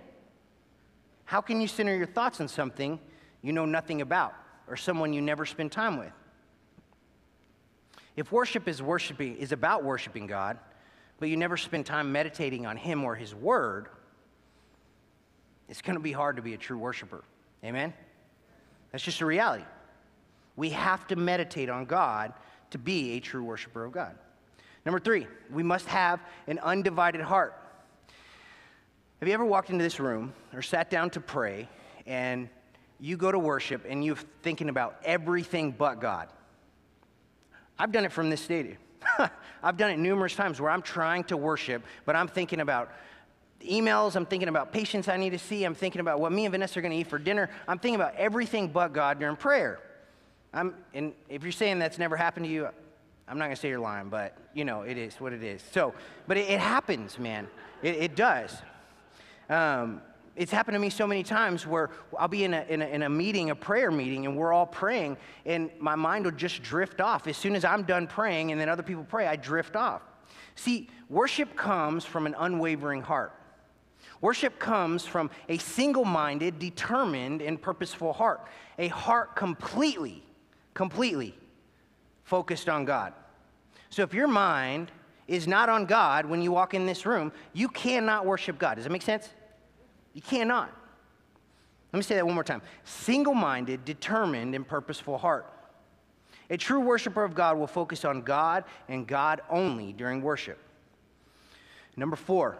[1.25, 2.99] How can you center your thoughts on something
[3.41, 4.33] you know nothing about
[4.67, 6.11] or someone you never spend time with?
[8.15, 10.57] If worship is worshiping is about worshiping God,
[11.19, 13.89] but you never spend time meditating on Him or His Word,
[15.67, 17.23] it's going to be hard to be a true worshiper.
[17.63, 17.93] Amen?
[18.91, 19.65] That's just a reality.
[20.55, 22.33] We have to meditate on God
[22.71, 24.15] to be a true worshiper of God.
[24.85, 27.55] Number three, we must have an undivided heart.
[29.19, 31.67] Have you ever walked into this room or sat down to pray
[32.05, 32.49] and
[32.99, 36.29] you go to worship and you're thinking about everything but God?
[37.77, 38.77] I've done it from this stadium.
[39.63, 42.91] I've done it numerous times where I'm trying to worship, but I'm thinking about
[43.61, 46.51] emails, I'm thinking about patients I need to see, I'm thinking about what me and
[46.51, 47.49] Vanessa are going to eat for dinner.
[47.67, 49.79] I'm thinking about everything but God during prayer.
[50.53, 52.67] I'm, and if you're saying that's never happened to you,
[53.27, 55.61] I'm not going to say you're lying, but you know, it is what it is.
[55.71, 55.93] So,
[56.27, 57.47] but it, it happens, man.
[57.83, 58.55] It, it does.
[59.49, 60.01] Um,
[60.35, 63.03] it's happened to me so many times where I'll be in a, in, a, in
[63.03, 67.01] a meeting, a prayer meeting, and we're all praying, and my mind will just drift
[67.01, 67.27] off.
[67.27, 70.01] As soon as I'm done praying and then other people pray, I drift off.
[70.55, 73.33] See, worship comes from an unwavering heart.
[74.21, 78.41] Worship comes from a single minded, determined, and purposeful heart.
[78.77, 80.23] A heart completely,
[80.79, 81.35] completely
[82.23, 83.11] focused on God.
[83.89, 84.93] So if your mind
[85.27, 88.75] is not on God when you walk in this room, you cannot worship God.
[88.75, 89.27] Does that make sense?
[90.13, 90.71] You cannot.
[91.91, 95.51] Let me say that one more time single minded, determined, and purposeful heart.
[96.49, 100.59] A true worshiper of God will focus on God and God only during worship.
[101.97, 102.57] Number four,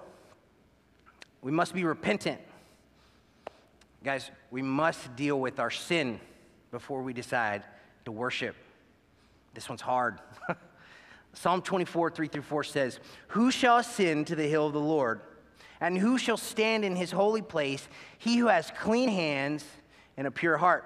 [1.41, 2.41] we must be repentant.
[4.03, 6.19] Guys, we must deal with our sin
[6.69, 7.63] before we decide
[8.05, 8.55] to worship.
[9.53, 10.19] This one's hard.
[11.33, 15.21] Psalm 24, 3 through 4 says, Who shall ascend to the hill of the Lord?
[15.81, 17.87] And who shall stand in his holy place?
[18.17, 19.63] He who has clean hands
[20.17, 20.85] and a pure heart.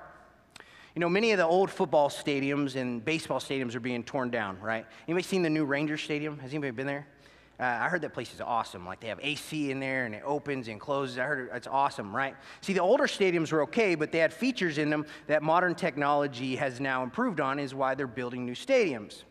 [0.95, 4.60] You know, many of the old football stadiums and baseball stadiums are being torn down,
[4.60, 4.86] right?
[5.08, 6.38] Anybody seen the new Ranger Stadium?
[6.38, 7.08] Has anybody been there?
[7.59, 8.85] Uh, I heard that place is awesome.
[8.85, 11.19] Like they have AC in there and it opens and closes.
[11.19, 12.35] I heard it's awesome, right?
[12.61, 16.55] See, the older stadiums were okay, but they had features in them that modern technology
[16.55, 19.23] has now improved on, is why they're building new stadiums.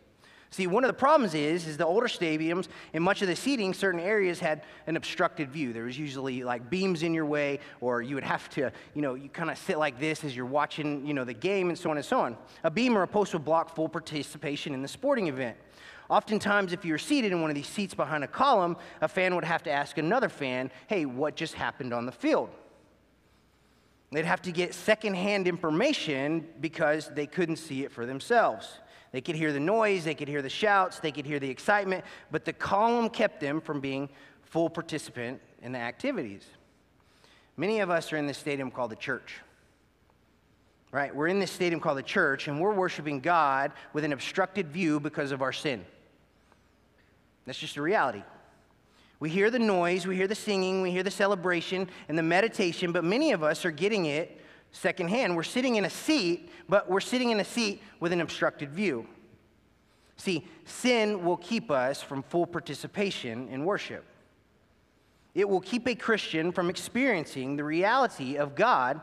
[0.53, 3.73] See, one of the problems is, is the older stadiums, in much of the seating,
[3.73, 5.73] certain areas had an obstructed view.
[5.73, 9.15] There was usually like beams in your way, or you would have to, you know,
[9.15, 11.89] you kind of sit like this as you're watching, you know, the game and so
[11.89, 12.37] on and so on.
[12.63, 15.57] A beam or a post would block full participation in the sporting event.
[16.09, 19.35] Oftentimes, if you were seated in one of these seats behind a column, a fan
[19.35, 22.49] would have to ask another fan, hey, what just happened on the field?
[24.11, 28.79] They'd have to get secondhand information because they couldn't see it for themselves.
[29.11, 32.03] They could hear the noise, they could hear the shouts, they could hear the excitement,
[32.31, 34.09] but the column kept them from being
[34.43, 36.45] full participant in the activities.
[37.57, 39.35] Many of us are in this stadium called the church.
[40.93, 41.13] Right?
[41.13, 44.99] We're in this stadium called the church, and we're worshiping God with an obstructed view
[44.99, 45.83] because of our sin.
[47.45, 48.21] That's just a reality.
[49.19, 52.91] We hear the noise, we hear the singing, we hear the celebration and the meditation,
[52.91, 54.39] but many of us are getting it
[54.71, 55.35] secondhand.
[55.35, 59.07] We're sitting in a seat, but we're sitting in a seat with an obstructed view.
[60.17, 64.05] See, sin will keep us from full participation in worship.
[65.33, 69.01] It will keep a Christian from experiencing the reality of God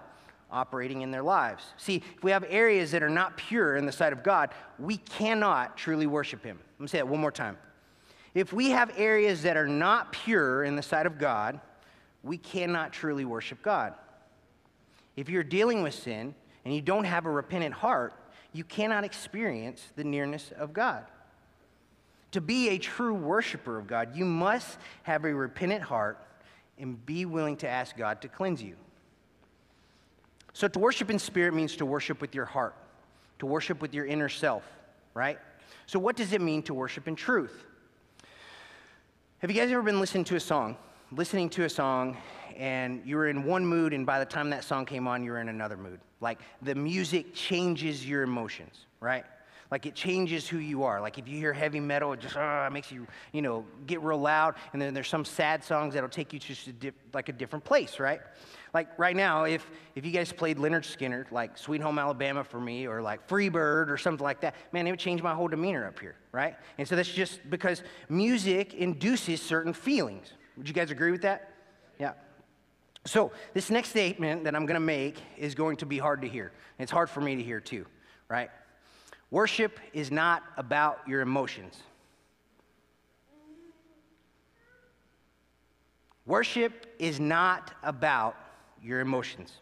[0.52, 1.64] operating in their lives.
[1.76, 4.96] See, if we have areas that are not pure in the sight of God, we
[4.96, 6.58] cannot truly worship Him.
[6.78, 7.56] Let me say that one more time.
[8.34, 11.60] If we have areas that are not pure in the sight of God,
[12.22, 13.94] we cannot truly worship God.
[15.16, 16.34] If you're dealing with sin
[16.64, 18.14] and you don't have a repentant heart,
[18.52, 21.04] you cannot experience the nearness of God.
[22.32, 26.24] To be a true worshiper of God, you must have a repentant heart
[26.78, 28.76] and be willing to ask God to cleanse you.
[30.52, 32.74] So, to worship in spirit means to worship with your heart,
[33.38, 34.64] to worship with your inner self,
[35.14, 35.38] right?
[35.86, 37.64] So, what does it mean to worship in truth?
[39.38, 40.76] Have you guys ever been listening to a song?
[41.12, 42.16] Listening to a song
[42.60, 45.30] and you were in one mood, and by the time that song came on, you
[45.30, 45.98] were in another mood.
[46.20, 49.24] Like the music changes your emotions, right?
[49.70, 51.00] Like it changes who you are.
[51.00, 54.18] Like if you hear heavy metal, it just uh, makes you, you know, get real
[54.18, 54.56] loud.
[54.72, 58.00] And then there's some sad songs that'll take you to dip, like a different place,
[58.00, 58.20] right?
[58.74, 62.60] Like right now, if if you guys played Lynyrd Skynyrd, like Sweet Home Alabama for
[62.60, 65.86] me, or like Freebird or something like that, man, it would change my whole demeanor
[65.86, 66.56] up here, right?
[66.78, 70.32] And so that's just because music induces certain feelings.
[70.56, 71.52] Would you guys agree with that?
[71.98, 72.12] Yeah.
[73.06, 76.28] So, this next statement that I'm going to make is going to be hard to
[76.28, 76.52] hear.
[76.78, 77.86] It's hard for me to hear too,
[78.28, 78.50] right?
[79.30, 81.82] Worship is not about your emotions.
[86.26, 88.36] Worship is not about
[88.82, 89.52] your emotions.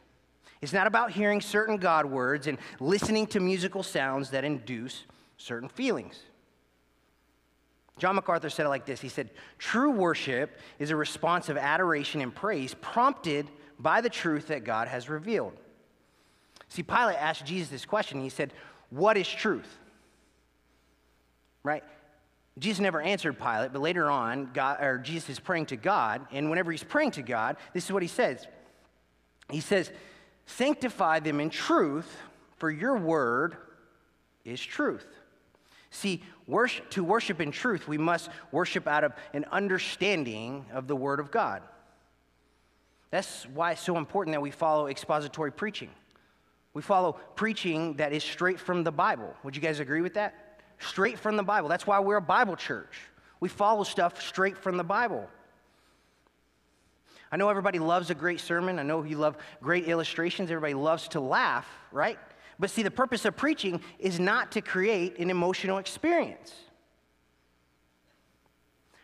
[0.60, 5.04] It's not about hearing certain God words and listening to musical sounds that induce
[5.36, 6.20] certain feelings.
[7.98, 12.20] John MacArthur said it like this He said, True worship is a response of adoration
[12.20, 15.52] and praise prompted by the truth that God has revealed.
[16.68, 18.20] See, Pilate asked Jesus this question.
[18.20, 18.52] He said,
[18.90, 19.68] What is truth?
[21.62, 21.84] Right?
[22.58, 26.50] Jesus never answered Pilate, but later on, God, or Jesus is praying to God, and
[26.50, 28.46] whenever he's praying to God, this is what he says.
[29.50, 29.90] He says,
[30.46, 32.16] Sanctify them in truth,
[32.56, 33.56] for your word
[34.44, 35.06] is truth.
[35.90, 40.96] See, worship, to worship in truth, we must worship out of an understanding of the
[40.96, 41.62] word of God.
[43.10, 45.90] That's why it's so important that we follow expository preaching.
[46.78, 49.34] We follow preaching that is straight from the Bible.
[49.42, 50.60] Would you guys agree with that?
[50.78, 51.68] Straight from the Bible.
[51.68, 53.00] That's why we're a Bible church.
[53.40, 55.28] We follow stuff straight from the Bible.
[57.32, 58.78] I know everybody loves a great sermon.
[58.78, 60.52] I know you love great illustrations.
[60.52, 62.16] Everybody loves to laugh, right?
[62.60, 66.54] But see, the purpose of preaching is not to create an emotional experience.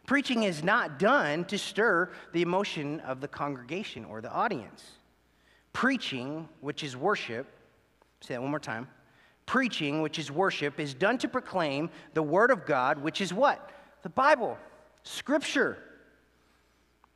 [0.07, 4.93] Preaching is not done to stir the emotion of the congregation or the audience.
[5.73, 7.49] Preaching, which is worship,
[8.25, 8.89] Say that one more time.
[9.45, 13.71] Preaching, which is worship, is done to proclaim the Word of God, which is what?
[14.03, 14.57] The Bible,
[15.03, 15.77] Scripture.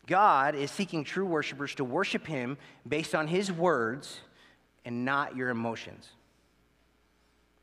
[0.07, 4.21] God is seeking true worshipers to worship Him based on His words
[4.85, 6.09] and not your emotions.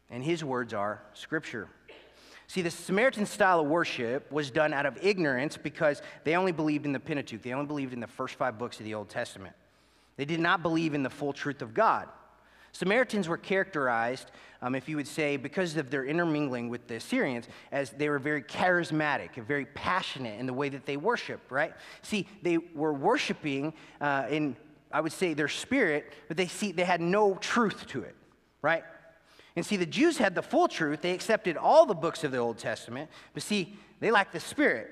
[0.09, 1.67] And His words are Scripture.
[2.47, 6.85] See, the Samaritan style of worship was done out of ignorance because they only believed
[6.87, 7.43] in the Pentateuch.
[7.43, 9.55] They only believed in the first five books of the Old Testament.
[10.17, 12.07] They did not believe in the full truth of God.
[12.75, 17.47] Samaritans were characterized, um, if you would say, because of their intermingling with the Assyrians,
[17.71, 21.73] as they were very charismatic and very passionate in the way that they worshiped, right?
[22.01, 24.57] See, they were worshiping uh, in,
[24.91, 28.15] I would say, their spirit, but they see they had no truth to it,
[28.61, 28.83] right?
[29.55, 30.99] And see, the Jews had the full truth.
[31.01, 34.91] They accepted all the books of the Old Testament, but see, they lacked the spirit.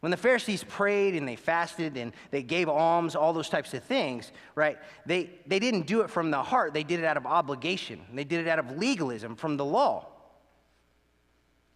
[0.00, 3.84] When the Pharisees prayed and they fasted and they gave alms, all those types of
[3.84, 4.78] things, right?
[5.04, 6.72] They, they didn't do it from the heart.
[6.72, 8.00] They did it out of obligation.
[8.14, 10.06] They did it out of legalism from the law.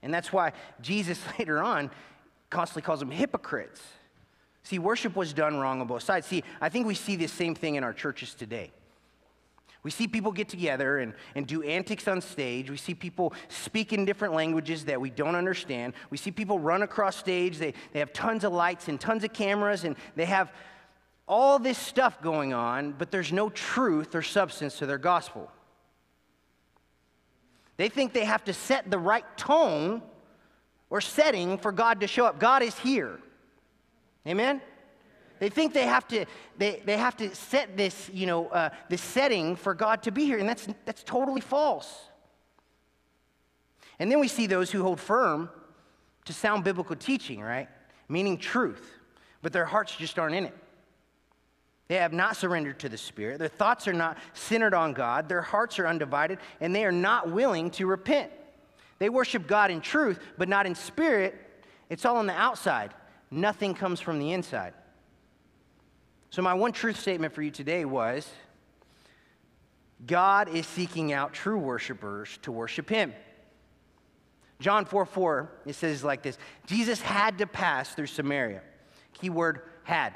[0.02, 1.90] And that's why Jesus later on
[2.48, 3.82] constantly calls them hypocrites.
[4.62, 6.26] See, worship was done wrong on both sides.
[6.26, 8.72] See, I think we see the same thing in our churches today.
[9.84, 12.70] We see people get together and, and do antics on stage.
[12.70, 15.92] We see people speak in different languages that we don't understand.
[16.08, 17.58] We see people run across stage.
[17.58, 20.52] They, they have tons of lights and tons of cameras, and they have
[21.28, 25.50] all this stuff going on, but there's no truth or substance to their gospel.
[27.76, 30.02] They think they have to set the right tone
[30.88, 32.38] or setting for God to show up.
[32.38, 33.18] God is here.
[34.26, 34.62] Amen?
[35.44, 36.24] They think they have to,
[36.56, 40.24] they, they have to set this, you know, uh, this setting for God to be
[40.24, 41.94] here, and that's, that's totally false.
[43.98, 45.50] And then we see those who hold firm
[46.24, 47.68] to sound biblical teaching, right?
[48.08, 48.90] Meaning truth,
[49.42, 50.56] but their hearts just aren't in it.
[51.88, 53.38] They have not surrendered to the Spirit.
[53.38, 55.28] Their thoughts are not centered on God.
[55.28, 58.32] Their hearts are undivided, and they are not willing to repent.
[58.98, 61.34] They worship God in truth, but not in spirit.
[61.90, 62.94] It's all on the outside.
[63.30, 64.72] Nothing comes from the inside.
[66.34, 68.28] So, my one truth statement for you today was
[70.04, 73.12] God is seeking out true worshipers to worship Him.
[74.58, 78.62] John 4 4, it says like this Jesus had to pass through Samaria.
[79.12, 80.14] Keyword had.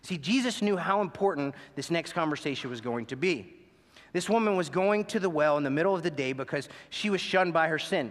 [0.00, 3.52] See, Jesus knew how important this next conversation was going to be.
[4.14, 7.10] This woman was going to the well in the middle of the day because she
[7.10, 8.10] was shunned by her sin.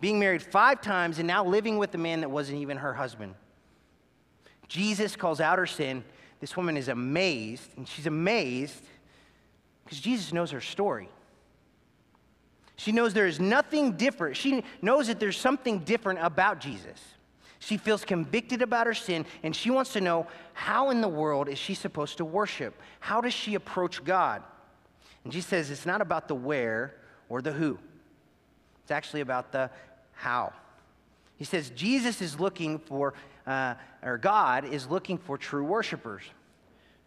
[0.00, 3.34] Being married five times and now living with a man that wasn't even her husband.
[4.68, 6.04] Jesus calls out her sin.
[6.40, 8.84] This woman is amazed, and she's amazed
[9.84, 11.08] because Jesus knows her story.
[12.76, 14.36] She knows there is nothing different.
[14.36, 17.00] She knows that there's something different about Jesus.
[17.58, 21.48] She feels convicted about her sin, and she wants to know how in the world
[21.48, 22.74] is she supposed to worship?
[23.00, 24.42] How does she approach God?
[25.24, 26.94] And Jesus says it's not about the where
[27.28, 27.78] or the who,
[28.82, 29.70] it's actually about the
[30.12, 30.52] how.
[31.36, 33.14] He says Jesus is looking for
[33.46, 36.22] uh, or God is looking for true worshipers.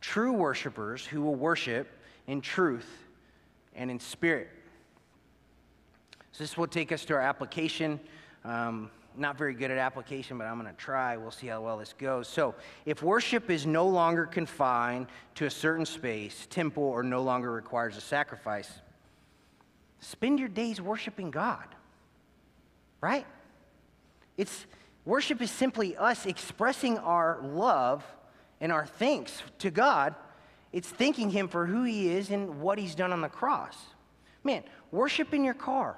[0.01, 1.87] True worshipers who will worship
[2.27, 2.89] in truth
[3.75, 4.49] and in spirit.
[6.31, 7.99] So, this will take us to our application.
[8.45, 11.17] Um, not very good at application, but I'm going to try.
[11.17, 12.27] We'll see how well this goes.
[12.27, 12.55] So,
[12.85, 17.97] if worship is no longer confined to a certain space, temple, or no longer requires
[17.97, 18.71] a sacrifice,
[19.99, 21.65] spend your days worshiping God,
[23.01, 23.25] right?
[24.37, 24.65] It's,
[25.05, 28.03] Worship is simply us expressing our love
[28.61, 30.15] and our thanks to God.
[30.71, 33.75] It's thanking Him for who He is and what He's done on the cross.
[34.43, 35.97] Man, worship in your car,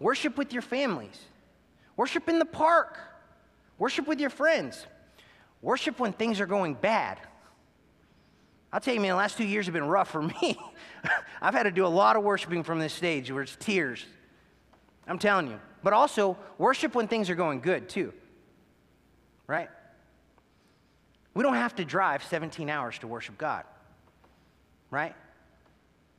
[0.00, 1.18] worship with your families,
[1.96, 2.98] worship in the park,
[3.78, 4.86] worship with your friends,
[5.62, 7.18] worship when things are going bad.
[8.72, 10.58] I'll tell you, man, the last two years have been rough for me.
[11.40, 14.04] I've had to do a lot of worshiping from this stage where it's tears.
[15.06, 15.60] I'm telling you.
[15.82, 18.12] But also, worship when things are going good, too.
[19.46, 19.70] Right?
[21.34, 23.64] We don't have to drive 17 hours to worship God.
[24.90, 25.14] Right?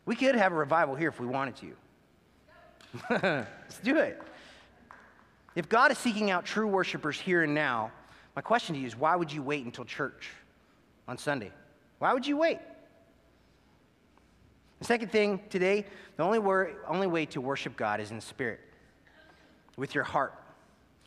[0.06, 1.74] We could have a revival here if we wanted to.
[3.22, 4.22] Let's do it.
[5.56, 7.92] If God is seeking out true worshipers here and now,
[8.36, 10.30] my question to you is why would you wait until church
[11.08, 11.52] on Sunday?
[12.00, 12.60] Why would you wait?
[14.80, 15.86] The second thing today,
[16.16, 18.62] the only, wor- only way to worship God is in spirit,
[19.80, 20.34] with your heart.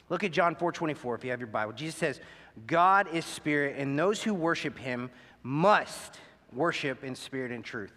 [0.09, 1.73] Look at John 4 24 if you have your Bible.
[1.73, 2.21] Jesus says,
[2.67, 5.11] God is spirit, and those who worship him
[5.43, 6.19] must
[6.53, 7.93] worship in spirit and truth.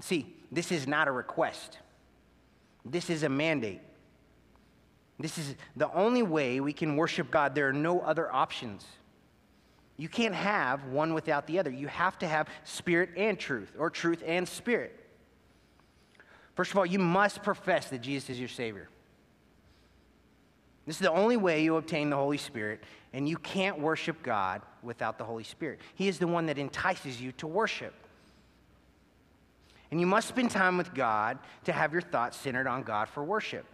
[0.00, 1.78] See, this is not a request,
[2.84, 3.80] this is a mandate.
[5.18, 7.54] This is the only way we can worship God.
[7.54, 8.86] There are no other options.
[9.98, 11.68] You can't have one without the other.
[11.68, 14.98] You have to have spirit and truth, or truth and spirit.
[16.54, 18.88] First of all, you must profess that Jesus is your Savior.
[20.90, 22.82] This is the only way you obtain the Holy Spirit,
[23.12, 25.78] and you can't worship God without the Holy Spirit.
[25.94, 27.94] He is the one that entices you to worship.
[29.92, 33.22] And you must spend time with God to have your thoughts centered on God for
[33.22, 33.66] worship.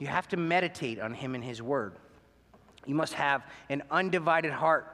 [0.00, 1.92] You have to meditate on Him and His Word.
[2.84, 4.92] You must have an undivided heart,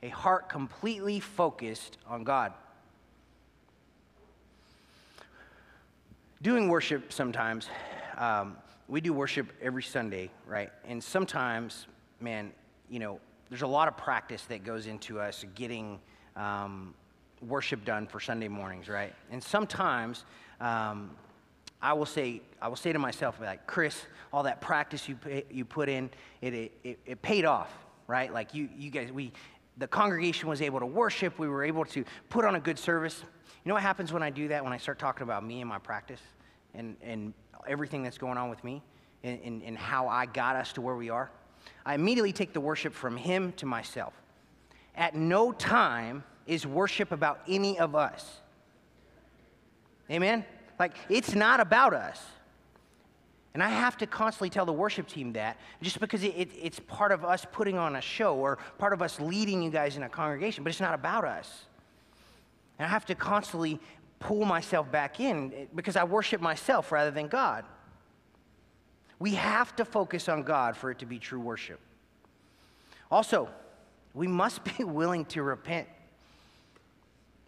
[0.00, 2.52] a heart completely focused on God.
[6.40, 7.66] Doing worship sometimes,
[8.16, 8.58] um,
[8.88, 10.70] we do worship every Sunday, right?
[10.86, 11.86] And sometimes,
[12.20, 12.52] man,
[12.90, 13.18] you know,
[13.48, 16.00] there's a lot of practice that goes into us getting
[16.36, 16.94] um,
[17.46, 19.14] worship done for Sunday mornings, right?
[19.30, 20.24] And sometimes
[20.60, 21.10] um,
[21.80, 25.18] I will say, I will say to myself, like, Chris, all that practice you,
[25.50, 26.10] you put in,
[26.40, 27.70] it, it, it paid off,
[28.06, 28.32] right?
[28.32, 29.32] Like you, you guys, we,
[29.76, 31.38] the congregation was able to worship.
[31.38, 33.22] We were able to put on a good service.
[33.22, 34.62] You know what happens when I do that?
[34.62, 36.20] When I start talking about me and my practice
[36.74, 37.32] and, and
[37.66, 38.82] everything that's going on with me
[39.22, 41.30] and, and, and how I got us to where we are?
[41.86, 44.14] I immediately take the worship from him to myself.
[44.96, 48.40] At no time is worship about any of us.
[50.10, 50.44] Amen?
[50.78, 52.20] Like, it's not about us.
[53.54, 56.80] And I have to constantly tell the worship team that just because it, it, it's
[56.80, 60.02] part of us putting on a show or part of us leading you guys in
[60.02, 61.66] a congregation, but it's not about us.
[62.78, 63.78] And I have to constantly
[64.24, 67.64] pull myself back in eh, because I worship myself rather than God.
[69.18, 71.78] We have to focus on God for it to be true worship.
[73.10, 73.48] Also,
[74.14, 75.86] we must be willing to repent.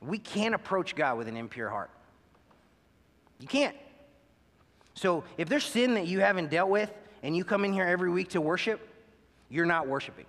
[0.01, 1.91] We can't approach God with an impure heart.
[3.41, 3.77] You can't.
[4.95, 8.11] So if there's sin that you haven't dealt with and you come in here every
[8.11, 8.87] week to worship,
[9.49, 10.27] you're not worshiping.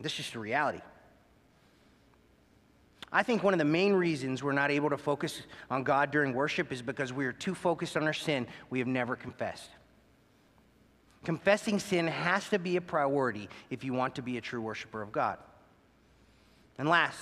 [0.00, 0.80] That's just the reality.
[3.16, 5.40] I think one of the main reasons we're not able to focus
[5.70, 8.86] on God during worship is because we are too focused on our sin we have
[8.86, 9.70] never confessed.
[11.24, 15.00] Confessing sin has to be a priority if you want to be a true worshiper
[15.00, 15.38] of God.
[16.76, 17.18] And last,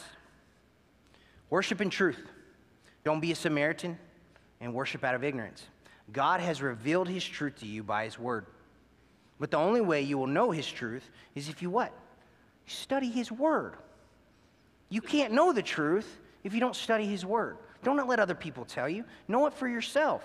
[1.48, 2.26] worship in truth.
[3.04, 3.96] Don't be a Samaritan
[4.60, 5.64] and worship out of ignorance.
[6.12, 8.46] God has revealed his truth to you by his word.
[9.38, 11.92] But the only way you will know his truth is if you what?
[12.66, 13.74] Study his word.
[14.88, 17.58] You can't know the truth if you don't study his word.
[17.82, 19.04] Don't let other people tell you.
[19.28, 20.22] Know it for yourself.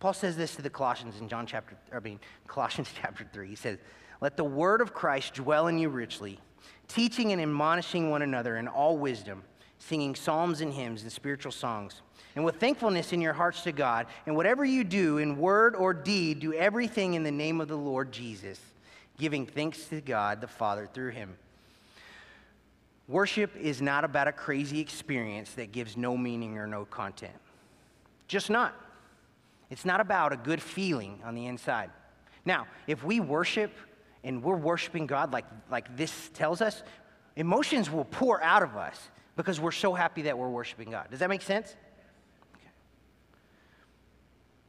[0.00, 3.48] Paul says this to the Colossians in John chapter, I mean, Colossians chapter 3.
[3.48, 3.78] He says,
[4.20, 6.40] Let the word of Christ dwell in you richly,
[6.88, 9.44] teaching and admonishing one another in all wisdom,
[9.78, 12.02] singing psalms and hymns and spiritual songs
[12.34, 14.06] and with thankfulness in your hearts to God.
[14.26, 17.76] And whatever you do in word or deed, do everything in the name of the
[17.76, 18.60] Lord Jesus,
[19.18, 21.36] giving thanks to God the Father through him.
[23.08, 27.34] Worship is not about a crazy experience that gives no meaning or no content.
[28.28, 28.74] Just not.
[29.70, 31.90] It's not about a good feeling on the inside.
[32.44, 33.72] Now, if we worship
[34.24, 36.82] and we're worshiping God like, like this tells us,
[37.36, 38.98] emotions will pour out of us
[39.36, 41.08] because we're so happy that we're worshiping God.
[41.10, 41.74] Does that make sense?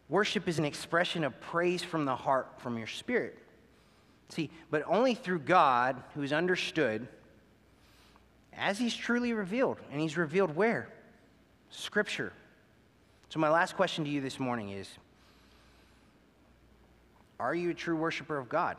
[0.09, 3.37] Worship is an expression of praise from the heart, from your spirit.
[4.33, 7.07] See, but only through God, who's understood
[8.51, 9.77] as He's truly revealed.
[9.91, 10.89] And He's revealed where?
[11.69, 12.33] Scripture.
[13.29, 14.89] So, my last question to you this morning is
[17.39, 18.77] Are you a true worshiper of God?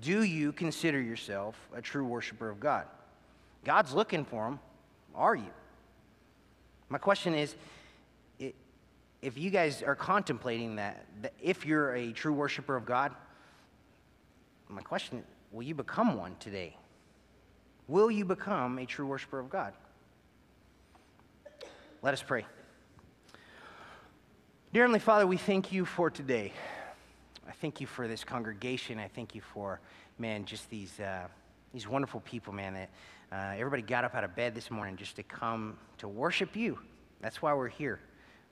[0.00, 2.86] Do you consider yourself a true worshiper of God?
[3.62, 4.58] God's looking for them.
[5.14, 5.50] Are you?
[6.88, 7.54] My question is
[9.22, 11.06] if you guys are contemplating that
[11.40, 13.14] if you're a true worshiper of God,
[14.72, 16.76] my question will you become one today?
[17.88, 19.74] Will you become a true worshiper of God?
[22.00, 22.46] Let us pray.
[24.72, 26.52] Dear Heavenly Father, we thank you for today.
[27.46, 28.98] I thank you for this congregation.
[28.98, 29.78] I thank you for,
[30.18, 31.26] man, just these, uh,
[31.74, 32.90] these wonderful people, man, that
[33.30, 36.78] uh, everybody got up out of bed this morning just to come to worship you.
[37.20, 38.00] That's why we're here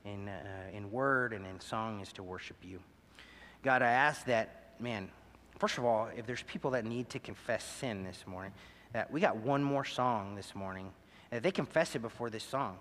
[0.04, 0.42] in, uh,
[0.74, 2.80] in word and in song is to worship you.
[3.62, 5.10] God, I ask that, man,
[5.60, 8.52] first of all, if there's people that need to confess sin this morning,
[8.92, 10.90] that we got one more song this morning,
[11.30, 12.78] that they confess it before this song.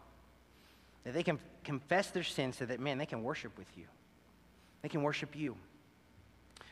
[1.04, 3.84] That they can confess their sin so that, man, they can worship with you.
[4.82, 5.56] They can worship you.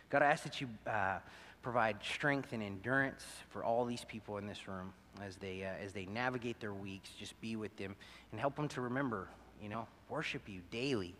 [0.09, 1.19] God, I ask that you uh,
[1.61, 4.93] provide strength and endurance for all these people in this room
[5.25, 7.09] as they, uh, as they navigate their weeks.
[7.19, 7.95] Just be with them
[8.31, 9.27] and help them to remember,
[9.61, 11.13] you know, worship you daily.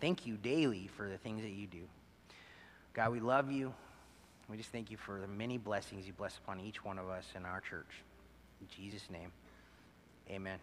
[0.00, 1.82] Thank you daily for the things that you do.
[2.92, 3.72] God, we love you.
[4.48, 7.24] We just thank you for the many blessings you bless upon each one of us
[7.34, 8.02] in our church.
[8.60, 9.32] In Jesus' name,
[10.30, 10.58] amen.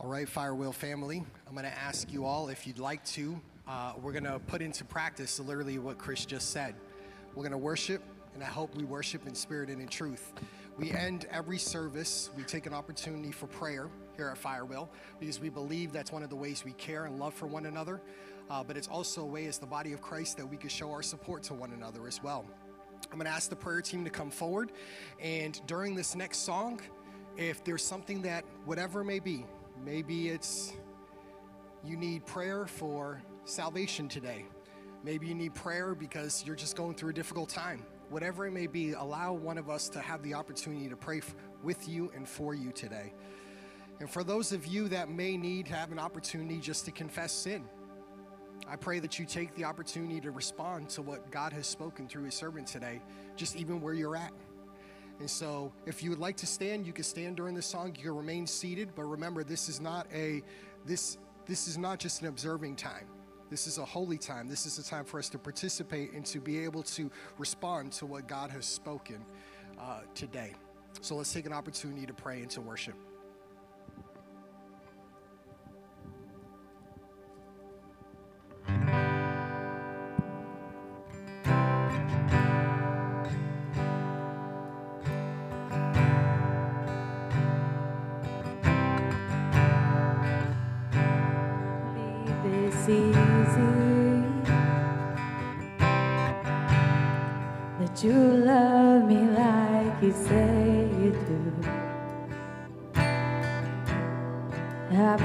[0.00, 3.38] All right, Firewheel family, I'm going to ask you all if you'd like to.
[3.68, 6.74] Uh, we're going to put into practice literally what Chris just said.
[7.34, 8.02] We're going to worship,
[8.34, 10.32] and I hope we worship in spirit and in truth.
[10.76, 14.88] We end every service, we take an opportunity for prayer here at Firewheel
[15.20, 18.00] because we believe that's one of the ways we care and love for one another.
[18.50, 20.90] Uh, but it's also a way as the body of Christ that we can show
[20.90, 22.44] our support to one another as well.
[23.10, 24.72] I'm going to ask the prayer team to come forward.
[25.20, 26.80] And during this next song,
[27.36, 29.46] if there's something that, whatever it may be,
[29.84, 30.72] maybe it's
[31.84, 34.44] you need prayer for salvation today.
[35.04, 37.84] Maybe you need prayer because you're just going through a difficult time.
[38.10, 41.20] Whatever it may be, allow one of us to have the opportunity to pray
[41.62, 43.12] with you and for you today.
[44.00, 47.32] And for those of you that may need to have an opportunity just to confess
[47.32, 47.64] sin,
[48.68, 52.24] I pray that you take the opportunity to respond to what God has spoken through
[52.24, 53.00] his servant today,
[53.36, 54.32] just even where you're at.
[55.20, 57.94] And so, if you would like to stand, you can stand during the song.
[57.96, 60.42] You can remain seated, but remember, this is not a
[60.84, 63.06] this this is not just an observing time.
[63.54, 64.48] This is a holy time.
[64.48, 68.04] This is a time for us to participate and to be able to respond to
[68.04, 69.24] what God has spoken
[69.78, 70.54] uh, today.
[71.02, 72.96] So let's take an opportunity to pray and to worship.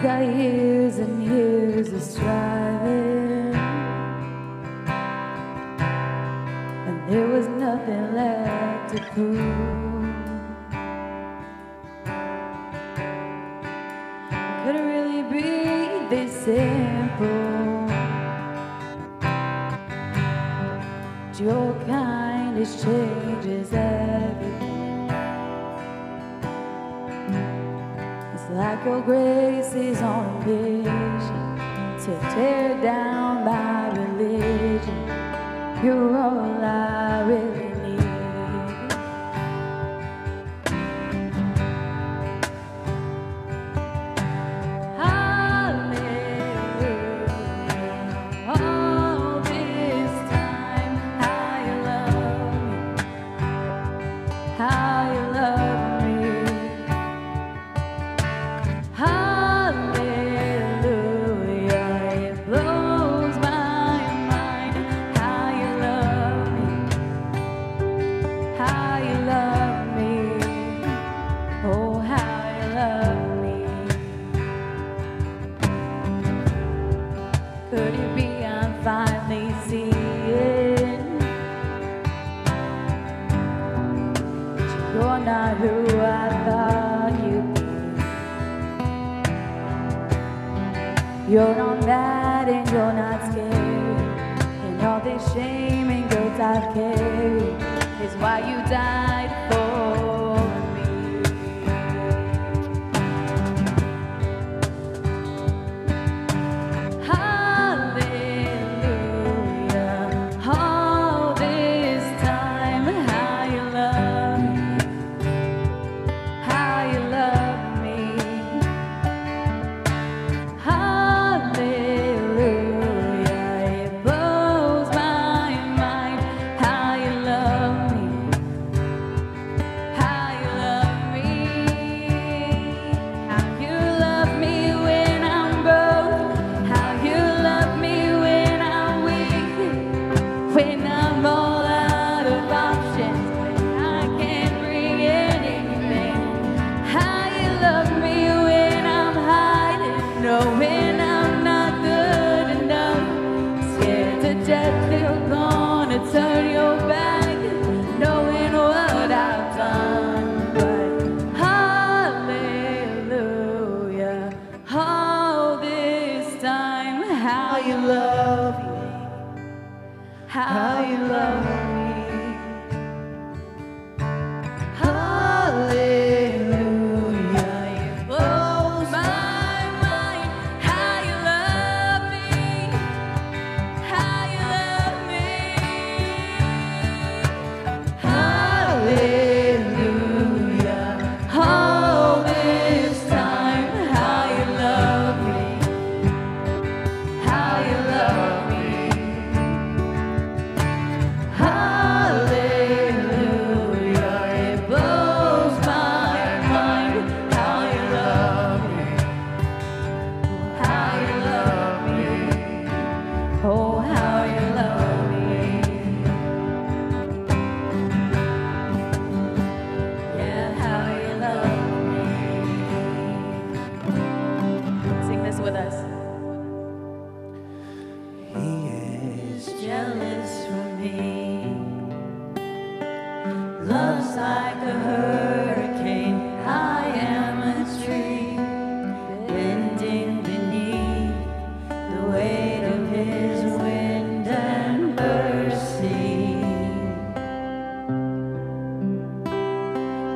[0.01, 2.48] Got years and years of striving,
[32.33, 35.07] tear down my religion.
[35.83, 37.68] You're all I really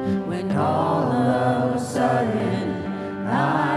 [0.04, 3.73] When all of a sudden I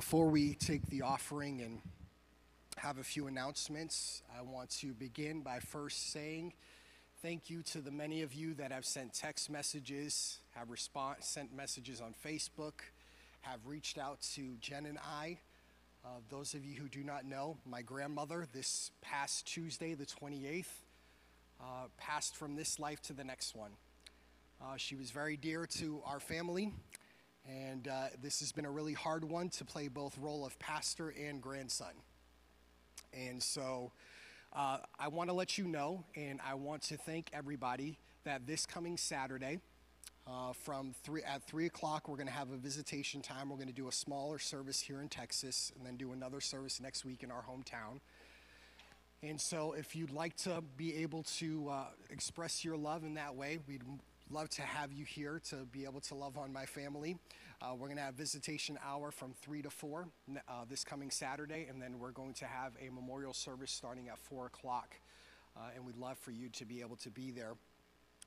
[0.00, 1.78] Before we take the offering and
[2.78, 6.54] have a few announcements, I want to begin by first saying
[7.20, 11.54] thank you to the many of you that have sent text messages, have response, sent
[11.54, 12.80] messages on Facebook,
[13.42, 15.38] have reached out to Jen and I.
[16.02, 20.64] Uh, those of you who do not know, my grandmother, this past Tuesday, the 28th,
[21.60, 21.64] uh,
[21.98, 23.72] passed from this life to the next one.
[24.62, 26.72] Uh, she was very dear to our family,
[27.48, 31.08] and uh, this has been a really hard one to play both role of pastor
[31.10, 31.92] and grandson.
[33.12, 33.92] And so
[34.52, 38.66] uh, I want to let you know, and I want to thank everybody that this
[38.66, 39.60] coming Saturday,
[40.26, 43.48] uh, from three at three o'clock, we're going to have a visitation time.
[43.48, 46.80] We're going to do a smaller service here in Texas, and then do another service
[46.80, 48.00] next week in our hometown.
[49.22, 53.34] And so, if you'd like to be able to uh, express your love in that
[53.34, 53.82] way, we'd
[54.30, 57.16] love to have you here to be able to love on my family.
[57.60, 60.06] Uh, we're going to have visitation hour from 3 to 4
[60.48, 64.18] uh, this coming Saturday, and then we're going to have a memorial service starting at
[64.18, 64.94] 4 o'clock.
[65.56, 67.54] Uh, and we'd love for you to be able to be there.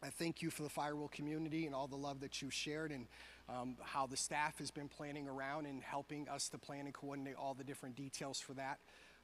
[0.03, 3.07] I thank you for the Firewheel community and all the love that you've shared and
[3.47, 7.35] um, how the staff has been planning around and helping us to plan and coordinate
[7.35, 8.79] all the different details for that.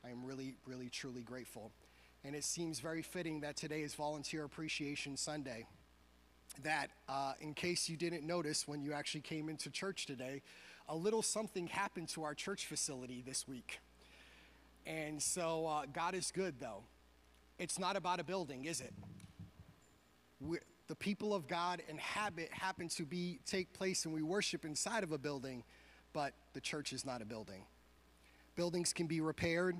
[0.05, 1.71] I am really, really, truly grateful.
[2.23, 5.65] And it seems very fitting that today is Volunteer Appreciation Sunday
[6.63, 10.41] that, uh, in case you didn't notice when you actually came into church today,
[10.87, 13.79] a little something happened to our church facility this week.
[14.85, 16.83] And so uh, God is good, though.
[17.59, 18.93] It's not about a building, is it?
[20.39, 25.03] We're, the people of God inhabit happen to be take place and we worship inside
[25.03, 25.63] of a building,
[26.13, 27.63] but the church is not a building.
[28.55, 29.77] Buildings can be repaired,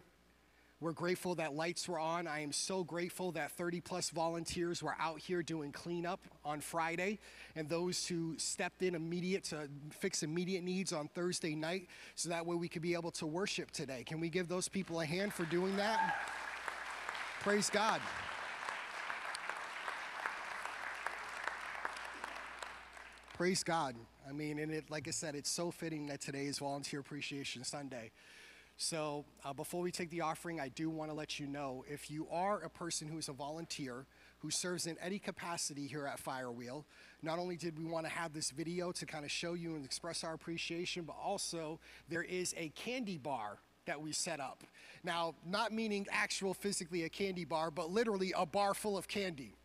[0.82, 2.26] we're grateful that lights were on.
[2.26, 7.20] I am so grateful that 30 plus volunteers were out here doing cleanup on Friday
[7.56, 12.46] and those who stepped in immediate to fix immediate needs on Thursday night so that
[12.46, 14.04] way we could be able to worship today.
[14.06, 16.16] Can we give those people a hand for doing that?
[17.42, 18.00] Praise God.
[23.34, 23.96] Praise God.
[24.28, 27.64] I mean, and it, like I said, it's so fitting that today is Volunteer Appreciation
[27.64, 28.12] Sunday.
[28.82, 32.10] So uh, before we take the offering, I do want to let you know if
[32.10, 34.06] you are a person who is a volunteer
[34.38, 36.86] who serves in any capacity here at Firewheel,
[37.22, 39.84] not only did we want to have this video to kind of show you and
[39.84, 41.78] express our appreciation, but also
[42.08, 44.64] there is a candy bar that we set up.
[45.04, 49.56] Now, not meaning actual physically a candy bar, but literally a bar full of candy.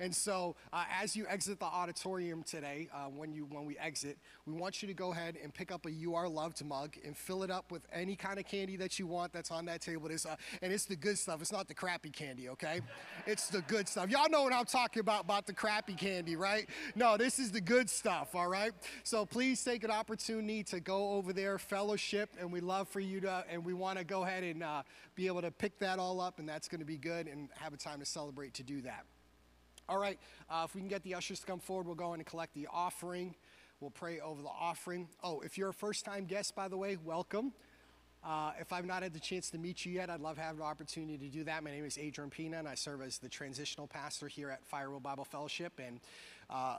[0.00, 4.18] And so, uh, as you exit the auditorium today, uh, when you when we exit,
[4.46, 7.16] we want you to go ahead and pick up a "You Are Loved" mug and
[7.16, 10.08] fill it up with any kind of candy that you want that's on that table.
[10.10, 11.40] It's, uh, and it's the good stuff.
[11.40, 12.80] It's not the crappy candy, okay?
[13.26, 14.10] It's the good stuff.
[14.10, 16.68] Y'all know what I'm talking about about the crappy candy, right?
[16.94, 18.34] No, this is the good stuff.
[18.34, 18.72] All right.
[19.04, 23.20] So please take an opportunity to go over there, fellowship, and we love for you
[23.20, 24.82] to, and we want to go ahead and uh,
[25.14, 27.72] be able to pick that all up, and that's going to be good, and have
[27.72, 29.04] a time to celebrate to do that.
[29.92, 30.18] All right,
[30.48, 32.54] uh, if we can get the ushers to come forward, we'll go in and collect
[32.54, 33.34] the offering.
[33.78, 35.06] We'll pray over the offering.
[35.22, 37.52] Oh, if you're a first time guest, by the way, welcome.
[38.24, 40.56] Uh, if I've not had the chance to meet you yet, I'd love to have
[40.56, 41.62] the opportunity to do that.
[41.62, 45.02] My name is Adrian Pina, and I serve as the transitional pastor here at Firewheel
[45.02, 45.74] Bible Fellowship.
[45.78, 46.00] And
[46.48, 46.78] uh,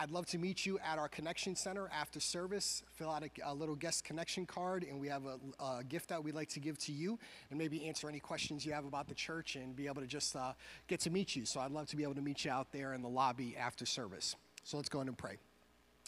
[0.00, 2.84] I'd love to meet you at our connection center after service.
[2.92, 6.22] Fill out a, a little guest connection card, and we have a, a, gift that
[6.22, 7.18] we'd like to give to you,
[7.50, 10.36] and maybe answer any questions you have about the church and be able to just
[10.36, 10.52] uh,
[10.86, 11.44] get to meet you.
[11.44, 13.84] So I'd love to be able to meet you out there in the lobby after
[13.84, 14.36] service.
[14.62, 15.36] So let's go in and pray.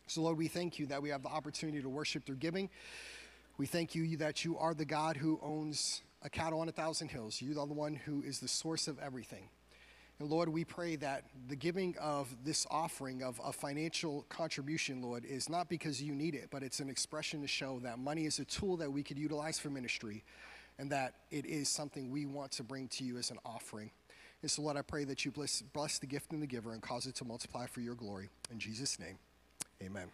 [0.07, 2.71] So, Lord, we thank you that we have the opportunity to worship through giving.
[3.59, 7.09] We thank you that you are the God who owns a cattle on a thousand
[7.09, 7.43] hills.
[7.43, 9.49] You are the one who is the source of everything.
[10.21, 15.25] And Lord, we pray that the giving of this offering of a financial contribution, Lord,
[15.25, 18.39] is not because you need it, but it's an expression to show that money is
[18.39, 20.23] a tool that we could utilize for ministry
[20.79, 23.91] and that it is something we want to bring to you as an offering.
[24.43, 26.83] And so, Lord, I pray that you bless, bless the gift and the giver and
[26.83, 28.29] cause it to multiply for your glory.
[28.51, 29.19] In Jesus' name,
[29.83, 30.09] amen.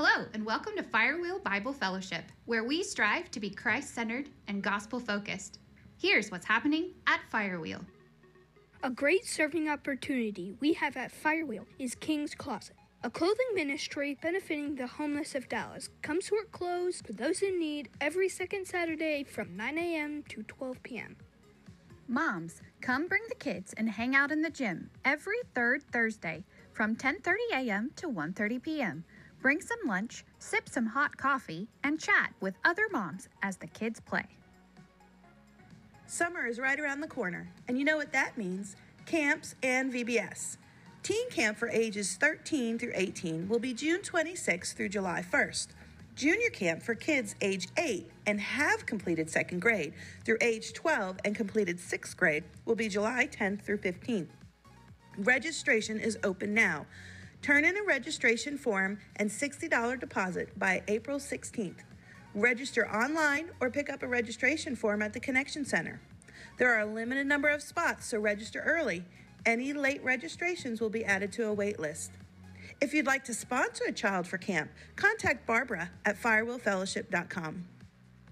[0.00, 4.62] Hello, and welcome to Firewheel Bible Fellowship, where we strive to be Christ centered and
[4.62, 5.58] gospel focused.
[6.00, 7.84] Here's what's happening at Firewheel.
[8.84, 14.76] A great serving opportunity we have at Firewheel is King's Closet, a clothing ministry benefiting
[14.76, 15.88] the homeless of Dallas.
[16.00, 20.22] Comes to work clothes for those in need every second Saturday from 9 a.m.
[20.28, 21.16] to 12 p.m.
[22.06, 26.94] Moms, come bring the kids and hang out in the gym every third Thursday from
[26.94, 27.90] 10:30 a.m.
[27.96, 29.04] to 1:30 p.m.
[29.40, 34.00] Bring some lunch, sip some hot coffee, and chat with other moms as the kids
[34.00, 34.26] play.
[36.06, 38.76] Summer is right around the corner, and you know what that means
[39.06, 40.56] camps and VBS.
[41.02, 45.68] Teen Camp for ages 13 through 18 will be June 26th through July 1st.
[46.16, 51.36] Junior Camp for kids age 8 and have completed second grade through age 12 and
[51.36, 54.26] completed sixth grade will be July 10th through 15th.
[55.16, 56.86] Registration is open now.
[57.42, 61.78] Turn in a registration form and $60 deposit by April 16th.
[62.34, 66.00] Register online or pick up a registration form at the Connection Center.
[66.58, 69.04] There are a limited number of spots, so register early.
[69.46, 72.12] Any late registrations will be added to a wait list.
[72.80, 77.64] If you'd like to sponsor a child for camp, contact Barbara at firewheelfellowship.com.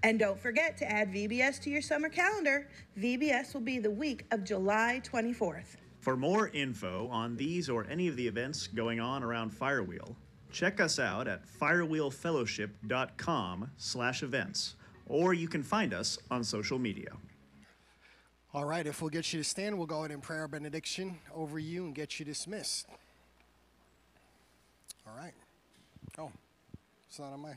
[0.03, 2.69] And don't forget to add VBS to your summer calendar.
[2.99, 5.77] VBS will be the week of July 24th.
[6.07, 10.15] For more info on these or any of the events going on around Firewheel,
[10.53, 17.09] check us out at firewheelfellowship.com slash events, or you can find us on social media.
[18.53, 21.19] All right, if we'll get you to stand, we'll go ahead and pray our benediction
[21.35, 22.87] over you and get you dismissed.
[25.05, 25.33] All right.
[26.17, 26.31] Oh,
[27.09, 27.55] it's not on my.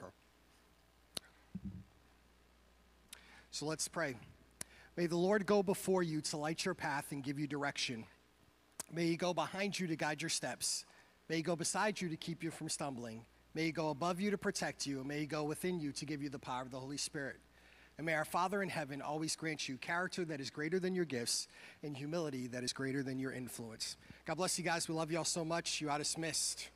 [0.00, 0.12] Okay.
[3.50, 4.14] So let's pray.
[4.96, 8.04] May the Lord go before you to light your path and give you direction.
[8.92, 10.84] May he go behind you to guide your steps.
[11.28, 13.24] May he go beside you to keep you from stumbling.
[13.54, 14.98] May he go above you to protect you.
[14.98, 17.36] And may he go within you to give you the power of the Holy Spirit.
[17.96, 21.04] And may our Father in heaven always grant you character that is greater than your
[21.04, 21.48] gifts
[21.82, 23.96] and humility that is greater than your influence.
[24.26, 24.88] God bless you guys.
[24.88, 25.80] We love you all so much.
[25.80, 26.68] You are dismissed.